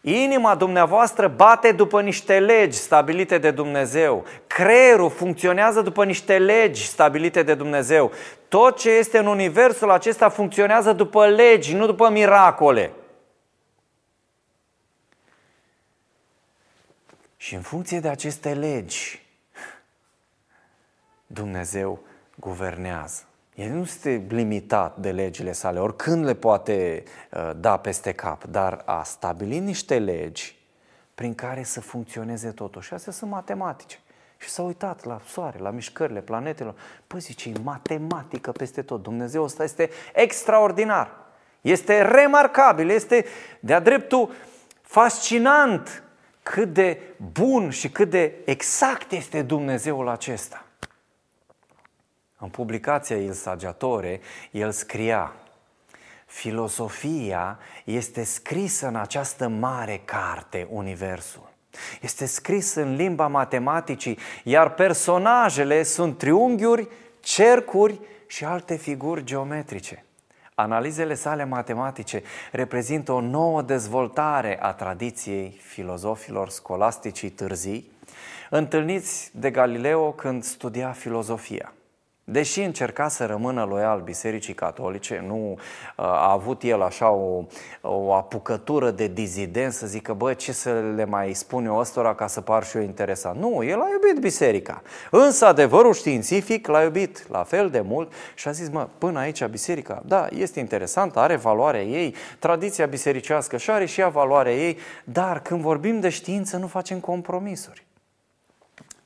[0.00, 4.24] Inima dumneavoastră bate după niște legi stabilite de Dumnezeu.
[4.46, 8.12] Creierul funcționează după niște legi stabilite de Dumnezeu.
[8.48, 12.92] Tot ce este în universul acesta funcționează după legi, nu după miracole.
[17.36, 19.22] Și în funcție de aceste legi,
[21.26, 22.00] Dumnezeu
[22.34, 23.24] guvernează.
[23.56, 28.82] El nu este limitat de legile sale, oricând le poate uh, da peste cap, dar
[28.84, 30.56] a stabilit niște legi
[31.14, 32.82] prin care să funcționeze totul.
[32.82, 33.98] Și astea sunt matematice.
[34.36, 36.74] Și s-a uitat la soare, la mișcările planetelor.
[37.06, 39.02] Păi zice, e matematică peste tot.
[39.02, 41.10] Dumnezeu ăsta este extraordinar.
[41.60, 43.24] Este remarcabil, este
[43.60, 44.32] de-a dreptul
[44.82, 46.02] fascinant
[46.42, 47.00] cât de
[47.32, 50.65] bun și cât de exact este Dumnezeul acesta.
[52.46, 55.32] În publicația Il Saggiatore, el scria
[56.26, 61.50] Filosofia este scrisă în această mare carte, Universul.
[62.00, 66.88] Este scris în limba matematicii, iar personajele sunt triunghiuri,
[67.20, 70.04] cercuri și alte figuri geometrice.
[70.54, 77.90] Analizele sale matematice reprezintă o nouă dezvoltare a tradiției filozofilor scolasticii târzii,
[78.50, 81.72] întâlniți de Galileo când studia filozofia.
[82.28, 87.44] Deși încerca să rămână loial Bisericii Catolice, nu uh, a avut el așa o,
[87.80, 92.26] o apucătură de dizident să zică, bă, ce să le mai spun eu ăstora ca
[92.26, 93.36] să par și eu interesat.
[93.36, 94.82] Nu, el a iubit biserica.
[95.10, 99.44] Însă adevărul științific l-a iubit la fel de mult și a zis, mă, până aici
[99.44, 104.78] biserica, da, este interesant, are valoarea ei, tradiția bisericească și are și ea valoarea ei,
[105.04, 107.85] dar când vorbim de știință nu facem compromisuri.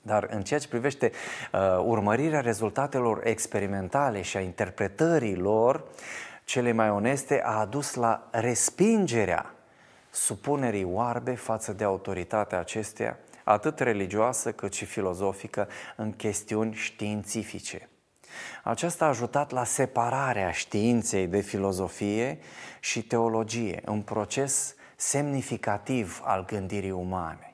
[0.02, 1.12] Dar în ceea ce privește
[1.52, 5.84] uh, urmărirea rezultatelor experimentale și a interpretării lor,
[6.44, 9.54] cele mai oneste a adus la respingerea
[10.10, 17.88] supunerii oarbe față de autoritatea acesteia, atât religioasă cât și filozofică, în chestiuni științifice.
[18.62, 22.38] Aceasta a ajutat la separarea științei de filozofie
[22.80, 27.49] și teologie, un proces semnificativ al gândirii umane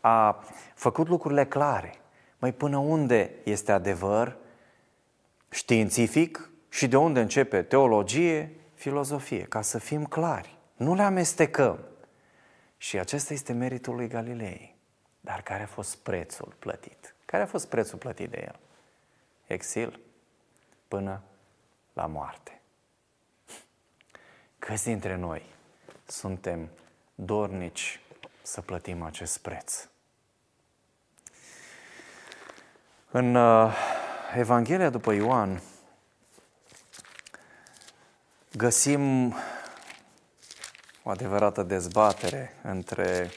[0.00, 1.94] a făcut lucrurile clare.
[2.38, 4.36] Mai până unde este adevăr
[5.50, 10.58] științific și de unde începe teologie, filozofie, ca să fim clari.
[10.76, 11.84] Nu le amestecăm.
[12.76, 14.76] Și acesta este meritul lui Galilei.
[15.20, 17.14] Dar care a fost prețul plătit?
[17.24, 18.58] Care a fost prețul plătit de el?
[19.46, 20.00] Exil
[20.88, 21.22] până
[21.92, 22.60] la moarte.
[24.58, 25.42] Câți dintre noi
[26.06, 26.68] suntem
[27.14, 28.00] dornici
[28.50, 29.88] să plătim acest preț?
[33.10, 33.74] În uh,
[34.36, 35.62] Evanghelia după Ioan
[38.56, 39.34] găsim
[41.02, 43.30] o adevărată dezbatere între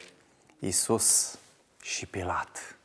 [0.59, 1.39] Isus
[1.81, 2.75] și Pilat,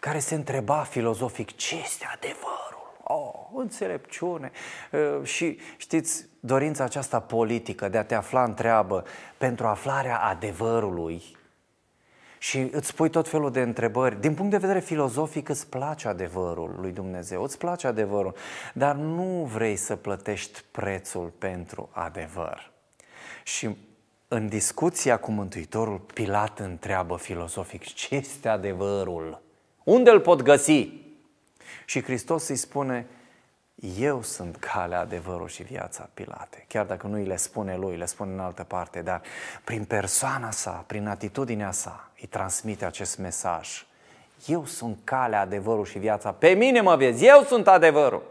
[0.00, 2.96] care se întreba filozofic ce este adevărul.
[3.02, 4.50] Oh, înțelepciune.
[4.92, 9.04] Uh, și știți, dorința aceasta politică de a te afla în treabă
[9.38, 11.42] pentru aflarea adevărului
[12.44, 14.20] și îți pui tot felul de întrebări.
[14.20, 18.34] Din punct de vedere filozofic îți place adevărul lui Dumnezeu, îți place adevărul,
[18.74, 22.70] dar nu vrei să plătești prețul pentru adevăr.
[23.44, 23.76] Și
[24.28, 29.42] în discuția cu Mântuitorul, Pilat întreabă filozofic, ce este adevărul?
[29.84, 30.88] Unde îl pot găsi?
[31.84, 33.06] Și Hristos îi spune,
[33.74, 36.64] eu sunt calea, adevărul și viața Pilate.
[36.68, 39.22] Chiar dacă nu îi le spune lui, le spune în altă parte, dar
[39.64, 43.86] prin persoana sa, prin atitudinea sa, îi transmite acest mesaj.
[44.46, 46.32] Eu sunt calea, adevărul și viața.
[46.32, 48.22] Pe mine mă vezi, eu sunt adevărul.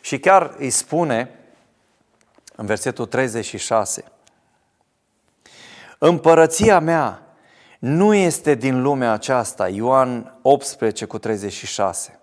[0.00, 1.30] Și chiar îi spune
[2.56, 4.04] în versetul 36,
[5.98, 7.22] Împărăția mea
[7.78, 12.17] nu este din lumea aceasta, Ioan 18 cu 36.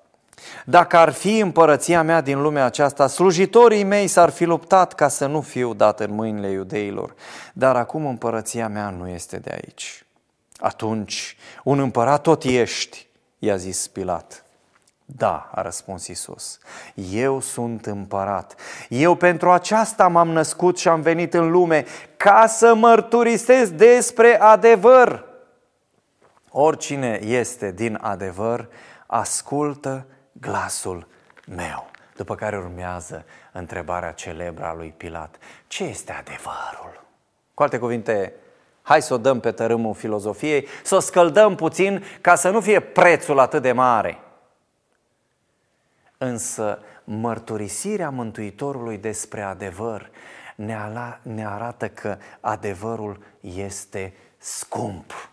[0.66, 5.26] Dacă ar fi împărăția mea din lumea aceasta, slujitorii mei s-ar fi luptat ca să
[5.26, 7.16] nu fiu dat în mâinile iudeilor,
[7.54, 10.06] dar acum împărăția mea nu este de aici.
[10.58, 13.08] Atunci, un împărat tot ești,
[13.40, 14.46] i-a zis Pilat.
[15.06, 16.60] Da, a răspuns Isus.
[17.12, 18.56] Eu sunt împărat.
[18.90, 21.86] Eu pentru aceasta m-am născut și am venit în lume
[22.18, 25.26] ca să mărturisesc despre adevăr.
[26.50, 28.70] Oricine este din adevăr,
[29.06, 30.06] ascultă
[30.40, 31.08] glasul
[31.48, 31.90] meu.
[32.16, 35.36] După care urmează întrebarea celebră a lui Pilat.
[35.68, 37.04] Ce este adevărul?
[37.54, 38.34] Cu alte cuvinte,
[38.82, 42.80] hai să o dăm pe tărâmul filozofiei, să o scăldăm puțin ca să nu fie
[42.80, 44.20] prețul atât de mare.
[46.18, 50.10] Însă mărturisirea Mântuitorului despre adevăr
[51.22, 55.30] ne arată că adevărul este scump.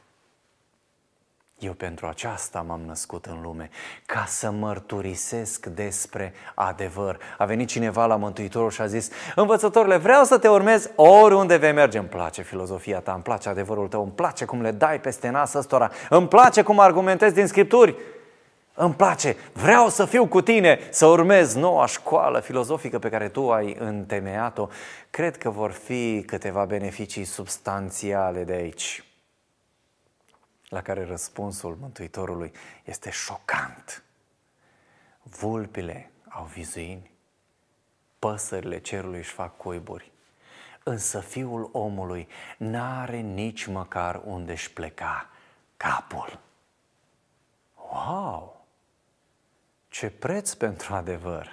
[1.63, 3.71] Eu pentru aceasta m-am născut în lume,
[4.07, 7.19] ca să mărturisesc despre adevăr.
[7.39, 11.73] A venit cineva la Mântuitorul și a zis, învățătorile, vreau să te urmez oriunde vei
[11.73, 11.99] merge.
[11.99, 15.53] Îmi place filozofia ta, îmi place adevărul tău, îmi place cum le dai peste nas
[15.53, 17.97] ăstora, îmi place cum argumentezi din Scripturi.
[18.75, 23.51] Îmi place, vreau să fiu cu tine, să urmez noua școală filozofică pe care tu
[23.51, 24.69] ai întemeiat-o.
[25.11, 29.05] Cred că vor fi câteva beneficii substanțiale de aici
[30.73, 32.53] la care răspunsul Mântuitorului
[32.85, 34.03] este șocant.
[35.23, 37.11] Vulpile au vizuini,
[38.19, 40.13] păsările cerului își fac cuiburi,
[40.83, 45.31] însă fiul omului n-are nici măcar unde își pleca
[45.77, 46.41] capul.
[47.77, 48.67] Wow!
[49.89, 51.49] Ce preț pentru adevăr!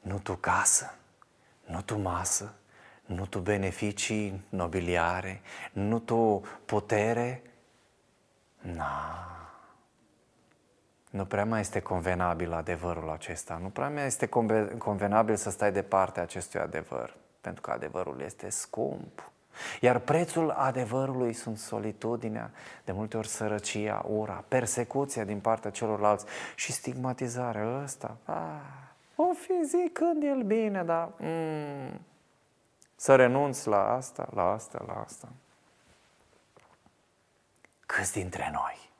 [0.00, 0.94] Nu tu casă,
[1.64, 2.54] nu tu masă,
[3.08, 5.40] nu tu beneficii nobiliare,
[5.72, 7.42] nu tu putere.
[8.60, 9.22] Na.
[11.10, 14.28] Nu prea mai este convenabil adevărul acesta, nu prea mai este
[14.78, 19.30] convenabil să stai de partea acestui adevăr, pentru că adevărul este scump.
[19.80, 22.50] Iar prețul adevărului sunt solitudinea,
[22.84, 28.16] de multe ori sărăcia, ura, persecuția din partea celorlalți și stigmatizarea ăsta.
[28.24, 28.34] Ah,
[29.14, 32.00] o fi zi când el bine, dar mm,
[33.00, 35.28] să renunți la asta, la asta, la asta.
[37.86, 38.90] Câți dintre noi?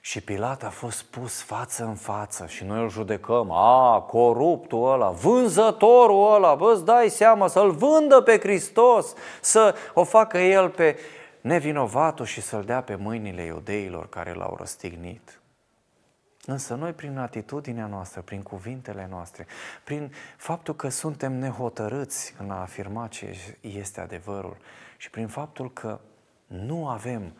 [0.00, 3.50] Și Pilat a fost pus față în față și noi îl judecăm.
[3.50, 10.04] A, coruptul ăla, vânzătorul ăla, bă, îți dai seama să-l vândă pe Hristos, să o
[10.04, 10.98] facă el pe
[11.40, 15.41] nevinovatul și să-l dea pe mâinile iudeilor care l-au răstignit.
[16.46, 19.46] Însă noi, prin atitudinea noastră, prin cuvintele noastre,
[19.84, 24.56] prin faptul că suntem nehotărâți în a afirma ce este adevărul
[24.96, 26.00] și prin faptul că
[26.46, 27.32] nu avem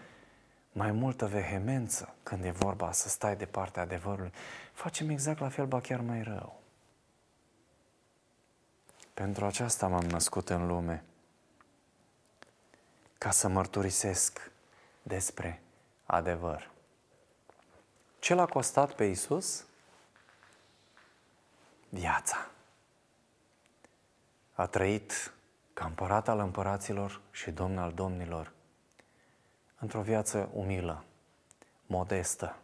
[0.73, 4.33] mai multă vehemență când e vorba să stai de partea adevărului,
[4.73, 6.61] facem exact la fel, ba chiar mai rău.
[9.15, 11.05] Pentru aceasta m-am născut în lume,
[13.19, 14.51] ca să mărturisesc
[15.03, 15.63] despre
[16.05, 16.71] adevăr.
[18.23, 19.65] Ce l-a costat pe Isus?
[21.89, 22.51] Viața.
[24.53, 25.33] A trăit
[25.73, 28.53] ca împărat al împăraților și domn al domnilor,
[29.79, 31.05] într-o viață umilă,
[31.87, 32.57] modestă,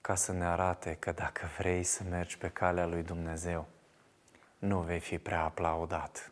[0.00, 3.66] ca să ne arate că dacă vrei să mergi pe calea lui Dumnezeu,
[4.58, 6.30] nu vei fi prea aplaudat,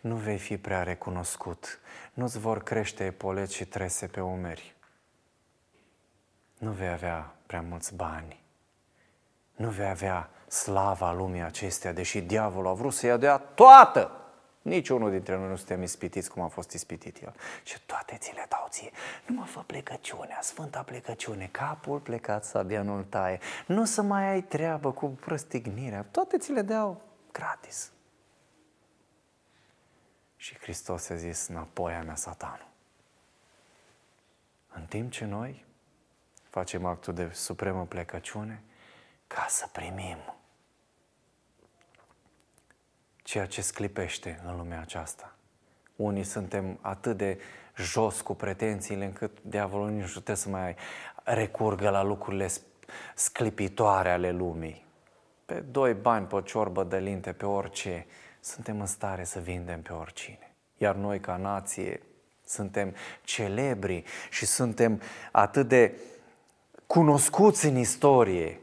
[0.00, 1.80] nu vei fi prea recunoscut,
[2.14, 4.75] nu-ți vor crește epoleți și trese pe umeri,
[6.58, 8.40] nu vei avea prea mulți bani,
[9.56, 14.10] nu vei avea slava lumii acestea, deși diavolul a vrut să ia dea toată.
[14.62, 17.34] Nici unul dintre noi nu suntem ispitiți cum a fost ispitit el.
[17.62, 18.90] Și toate ți le dau ție.
[19.26, 23.38] Nu mă fă plecăciunea, sfânta plecăciune, capul plecat sabia nu-l taie.
[23.66, 27.02] Nu să mai ai treabă cu prăstignirea, toate ți le dau
[27.32, 27.90] gratis.
[30.36, 32.68] Și Hristos a zis, înapoi a mea satanul.
[34.74, 35.65] În timp ce noi
[36.56, 38.62] facem actul de supremă plecăciune
[39.26, 40.16] ca să primim
[43.22, 45.34] ceea ce sclipește în lumea aceasta.
[45.96, 47.40] Unii suntem atât de
[47.76, 50.76] jos cu pretențiile încât diavolul nu știu să mai
[51.24, 52.48] recurgă la lucrurile
[53.14, 54.84] sclipitoare ale lumii.
[55.44, 58.06] Pe doi bani, pe o ciorbă de linte, pe orice,
[58.40, 60.54] suntem în stare să vindem pe oricine.
[60.76, 62.02] Iar noi, ca nație,
[62.44, 62.94] suntem
[63.24, 65.00] celebri și suntem
[65.32, 65.98] atât de
[66.86, 68.60] cunoscuți în istorie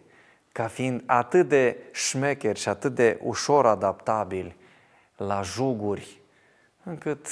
[0.51, 4.55] ca fiind atât de șmecheri și atât de ușor adaptabili
[5.17, 6.21] la juguri,
[6.83, 7.27] încât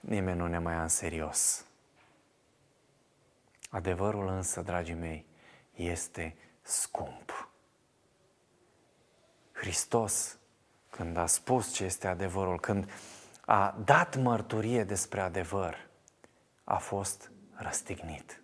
[0.00, 1.64] nimeni nu ne mai ia în serios.
[3.70, 5.26] Adevărul însă, dragii mei,
[5.74, 7.48] este scump.
[9.52, 10.38] Hristos,
[10.90, 12.90] când a spus ce este adevărul, când
[13.40, 15.88] a dat mărturie despre adevăr,
[16.64, 18.40] a fost răstignit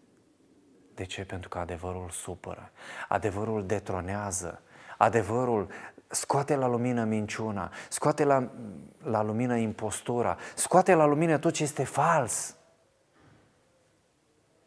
[0.95, 1.25] De ce?
[1.25, 2.71] Pentru că adevărul supără.
[3.09, 4.63] Adevărul detronează.
[4.97, 5.69] Adevărul
[6.09, 8.51] scoate la lumină minciuna, scoate la,
[9.03, 12.57] la lumină impostura, scoate la lumină tot ce este fals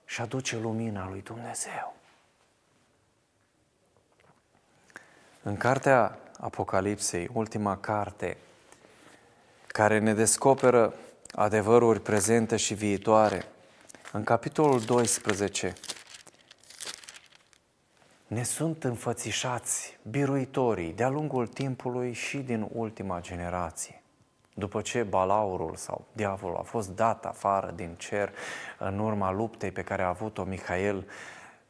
[0.05, 1.95] și aduce lumina lui Dumnezeu.
[5.43, 8.37] În cartea Apocalipsei, ultima carte,
[9.67, 10.93] care ne descoperă
[11.31, 13.45] adevăruri prezente și viitoare,
[14.11, 15.73] în capitolul 12,
[18.27, 24.01] ne sunt înfățișați biruitorii de-a lungul timpului și din ultima generație.
[24.53, 28.33] După ce balaurul sau diavolul a fost dat afară din cer
[28.79, 31.07] în urma luptei pe care a avut-o Mihail,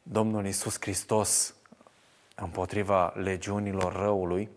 [0.02, 1.54] Domnul Iisus Hristos
[2.34, 4.48] împotriva legiunilor răului,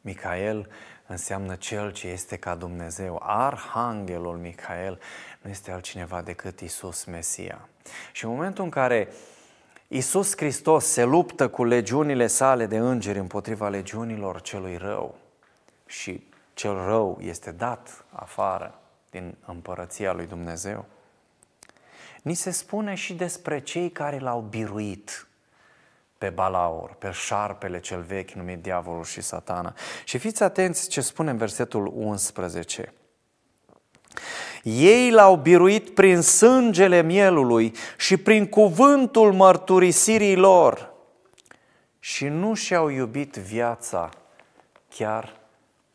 [0.00, 0.68] Michael
[1.06, 3.20] înseamnă cel ce este ca Dumnezeu.
[3.22, 5.00] Arhanghelul Michael
[5.42, 7.68] nu este altcineva decât Isus Mesia.
[8.12, 9.08] Și în momentul în care
[9.88, 15.18] Isus Hristos se luptă cu legiunile sale de îngeri împotriva legiunilor celui rău
[15.86, 18.78] și cel rău este dat afară
[19.10, 20.84] din împărăția lui Dumnezeu.
[22.22, 25.26] Ni se spune și despre cei care l-au biruit
[26.18, 29.74] pe Balaur, pe șarpele cel vechi numit diavolul și satana.
[30.04, 32.92] Și fiți atenți ce spune în versetul 11.
[34.66, 40.92] Ei l-au biruit prin sângele mielului și prin cuvântul mărturisirii lor
[41.98, 44.10] și nu și-au iubit viața
[44.88, 45.40] chiar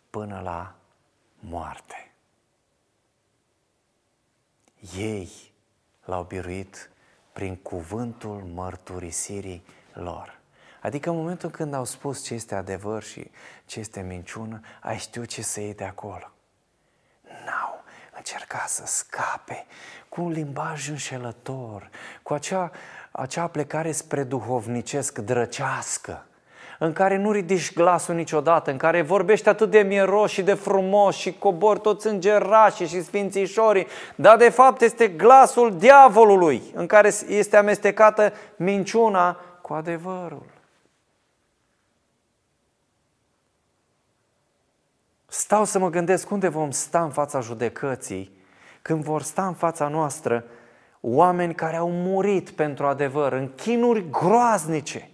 [0.10, 0.76] până la
[1.40, 2.14] moarte.
[4.98, 5.30] Ei
[6.06, 6.90] l-au biruit
[7.34, 9.64] prin cuvântul mărturisirii
[9.94, 10.40] lor.
[10.82, 13.32] Adică în momentul când au spus ce este adevăr și
[13.66, 16.32] ce este minciună, ai știut ce să iei de acolo.
[17.46, 17.79] N-au
[18.20, 19.66] încercat să scape
[20.10, 21.90] cu un limbaj înșelător,
[22.24, 22.72] cu acea,
[23.12, 26.24] acea plecare spre duhovnicesc drăcească,
[26.80, 31.16] în care nu ridici glasul niciodată, în care vorbești atât de mieros și de frumos
[31.16, 37.58] și cobor toți îngerașii și sfințișorii, dar de fapt este glasul diavolului în care este
[37.58, 40.59] amestecată minciuna cu adevărul.
[45.30, 48.38] Stau să mă gândesc unde vom sta în fața judecății,
[48.82, 50.46] când vor sta în fața noastră
[51.02, 55.10] oameni care au murit pentru adevăr, în chinuri groaznice,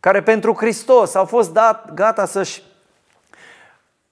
[0.00, 2.62] care pentru Hristos au fost dat, gata să-și,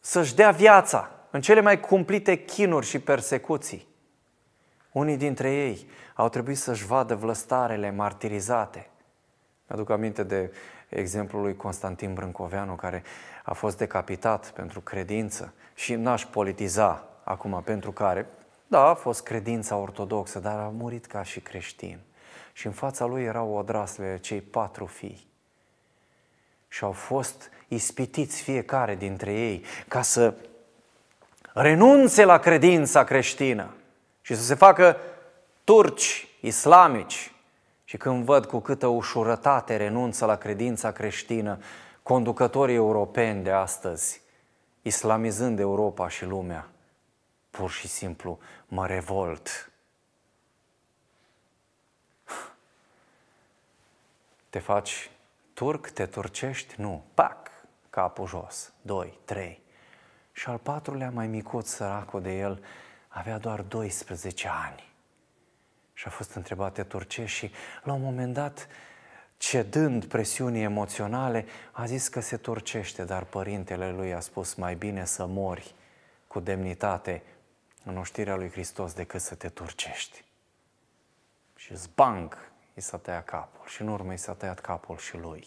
[0.00, 3.86] să-și dea viața în cele mai cumplite chinuri și persecuții.
[4.92, 8.90] Unii dintre ei au trebuit să-și vadă vlăstarele martirizate.
[9.68, 10.53] Mi-aduc aminte de
[10.88, 13.03] exemplul lui Constantin Brâncoveanu, care
[13.43, 18.26] a fost decapitat pentru credință și n-aș politiza acum pentru care,
[18.66, 21.99] da, a fost credința ortodoxă, dar a murit ca și creștin.
[22.53, 25.26] Și în fața lui erau odrasle cei patru fii.
[26.68, 30.34] Și au fost ispitiți fiecare dintre ei ca să
[31.53, 33.74] renunțe la credința creștină
[34.20, 34.97] și să se facă
[35.64, 37.32] turci islamici
[37.84, 41.59] și când văd cu câtă ușurătate renunță la credința creștină
[42.03, 44.20] conducătorii europeni de astăzi,
[44.82, 46.68] islamizând Europa și lumea,
[47.50, 49.72] pur și simplu mă revolt.
[54.48, 55.11] Te faci
[55.53, 56.80] turc, te turcești?
[56.80, 57.05] Nu.
[57.14, 57.50] Pac,
[57.90, 58.72] capul jos.
[58.82, 59.61] Doi, trei.
[60.32, 62.64] Și al patrulea, mai micuț, săracul de el,
[63.09, 64.92] avea doar 12 ani
[65.92, 67.50] și a fost întrebat de turcești și
[67.82, 68.68] la un moment dat,
[69.43, 75.05] cedând presiunii emoționale, a zis că se turcește, dar părintele lui a spus mai bine
[75.05, 75.74] să mori
[76.26, 77.22] cu demnitate
[77.84, 80.24] în oștirea lui Hristos decât să te turcești.
[81.57, 82.36] Și zbang,
[82.74, 85.47] i s-a tăiat capul și în urmă i s-a tăiat capul și lui.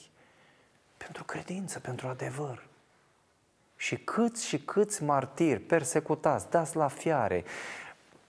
[0.98, 2.68] Pentru credință, pentru adevăr.
[3.76, 7.44] Și câți și câți martiri persecutați, dați la fiare,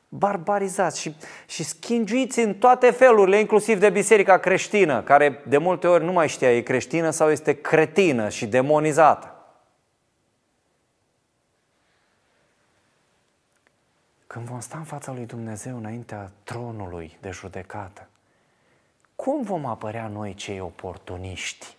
[0.09, 6.05] barbarizați și, și schingiuiți în toate felurile, inclusiv de biserica creștină, care de multe ori
[6.05, 9.31] nu mai știa e creștină sau este cretină și demonizată.
[14.27, 18.09] Când vom sta în fața lui Dumnezeu înaintea tronului de judecată,
[19.17, 21.77] cum vom apărea noi cei oportuniști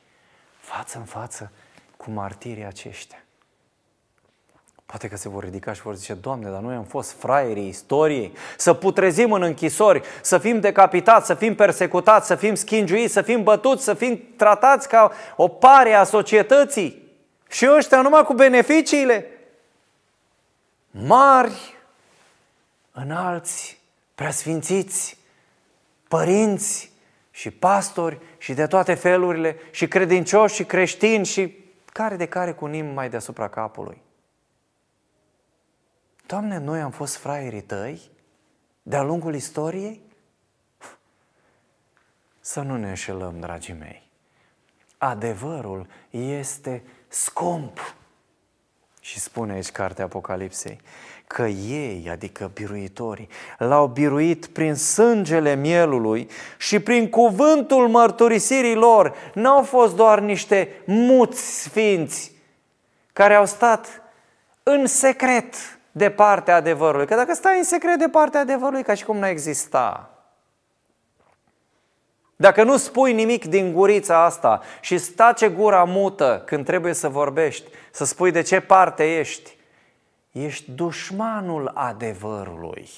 [0.60, 1.52] față în față
[1.98, 3.27] cu martirii aceștia?
[4.88, 8.34] Poate că se vor ridica și vor zice, Doamne, dar noi am fost fraierii istoriei,
[8.58, 13.44] să putrezim în închisori, să fim decapitați, să fim persecutați, să fim schingiuiți, să fim
[13.44, 17.04] bătuți, să fim tratați ca o pare a societății.
[17.50, 19.26] Și ăștia numai cu beneficiile
[20.92, 21.76] mari,
[22.92, 23.80] înalți,
[24.16, 25.18] preasfințiți,
[26.08, 26.92] părinți
[27.32, 32.66] și pastori și de toate felurile și credincioși și creștini și care de care cu
[32.66, 34.06] nim mai deasupra capului.
[36.28, 38.02] Doamne, noi am fost fraierii tăi
[38.84, 40.02] de-a lungul istoriei?
[42.40, 44.10] Să nu ne înșelăm, dragii mei.
[44.98, 47.96] Adevărul este scump.
[49.02, 50.82] Și spune aici cartea Apocalipsei
[51.28, 59.16] că ei, adică biruitorii, l-au biruit prin sângele mielului și prin cuvântul mărturisirii lor.
[59.34, 62.32] N-au fost doar niște muți sfinți
[63.14, 64.02] care au stat
[64.64, 67.06] în secret de partea adevărului.
[67.06, 70.12] Că dacă stai în secret de partea adevărului, ca și cum nu exista.
[72.36, 77.70] Dacă nu spui nimic din gurița asta și stace gura mută când trebuie să vorbești,
[77.92, 79.56] să spui de ce parte ești,
[80.32, 82.90] ești dușmanul adevărului.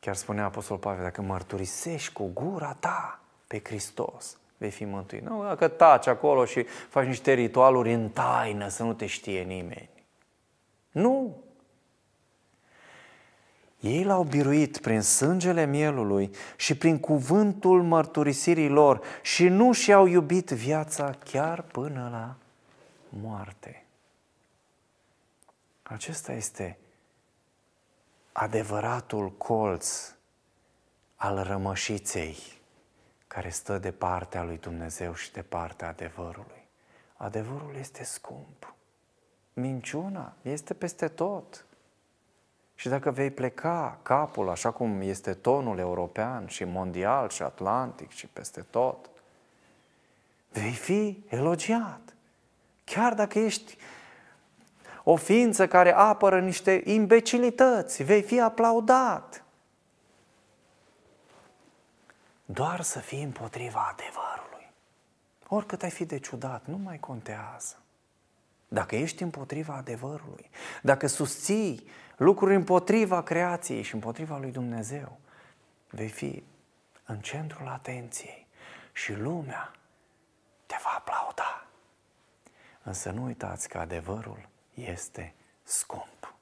[0.00, 5.22] Chiar spunea Apostol Pavel, dacă mărturisești cu gura ta pe Hristos, vei fi mântuit.
[5.22, 9.90] Nu, dacă taci acolo și faci niște ritualuri în taină, să nu te știe nimeni.
[10.90, 11.44] Nu!
[13.80, 20.50] Ei l-au biruit prin sângele mielului și prin cuvântul mărturisirii lor și nu și-au iubit
[20.50, 22.36] viața chiar până la
[23.08, 23.84] moarte.
[25.82, 26.78] Acesta este
[28.32, 30.14] adevăratul colț
[31.16, 32.36] al rămășiței
[33.36, 36.68] care stă de partea lui Dumnezeu și de partea adevărului.
[37.16, 38.74] Adevărul este scump.
[39.52, 41.64] Minciuna este peste tot.
[42.74, 48.26] Și dacă vei pleca capul, așa cum este tonul european și mondial și atlantic și
[48.26, 49.10] peste tot,
[50.52, 52.14] vei fi elogiat.
[52.84, 53.76] Chiar dacă ești
[55.04, 59.44] o ființă care apără niște imbecilități, vei fi aplaudat.
[62.46, 64.72] Doar să fii împotriva adevărului.
[65.48, 67.76] Oricât ai fi de ciudat, nu mai contează.
[68.68, 70.50] Dacă ești împotriva adevărului,
[70.82, 75.18] dacă susții lucruri împotriva creației și împotriva lui Dumnezeu,
[75.90, 76.44] vei fi
[77.04, 78.46] în centrul atenției
[78.92, 79.72] și lumea
[80.66, 81.66] te va aplauda.
[82.82, 86.34] Însă nu uitați că adevărul este scump.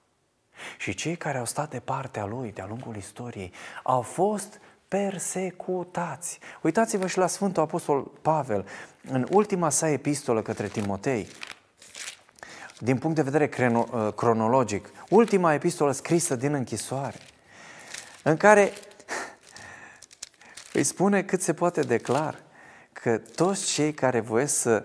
[0.79, 3.53] Și cei care au stat de partea lui de-a lungul istoriei
[3.83, 6.39] au fost persecutați.
[6.62, 8.66] Uitați-vă și la Sfântul Apostol Pavel,
[9.11, 11.28] în ultima sa epistolă către Timotei,
[12.78, 17.18] din punct de vedere uh, cronologic, ultima epistolă scrisă din închisoare,
[18.22, 18.72] în care
[20.72, 22.43] îi spune cât se poate declar
[22.93, 24.85] că toți cei care voiesc să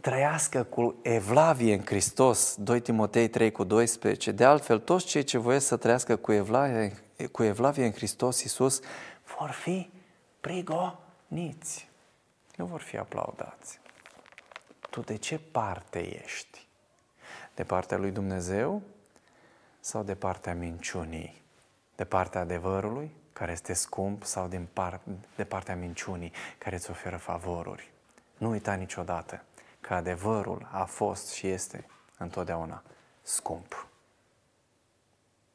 [0.00, 5.38] trăiască cu evlavie în Hristos, 2 Timotei 3 cu 12, de altfel toți cei ce
[5.38, 6.92] voiesc să trăiască cu evlavie,
[7.32, 8.80] cu evlavie în Hristos Iisus
[9.38, 9.90] vor fi
[10.40, 11.88] prigoniți,
[12.56, 13.80] nu vor fi aplaudați.
[14.90, 16.66] Tu de ce parte ești?
[17.54, 18.82] De partea lui Dumnezeu
[19.80, 21.42] sau de partea minciunii?
[21.96, 25.00] De partea adevărului, care este scump, sau din par-
[25.36, 27.90] de partea minciunii, care îți oferă favoruri?
[28.38, 29.44] Nu uita niciodată
[29.80, 31.86] că adevărul a fost și este
[32.18, 32.82] întotdeauna
[33.22, 33.86] scump.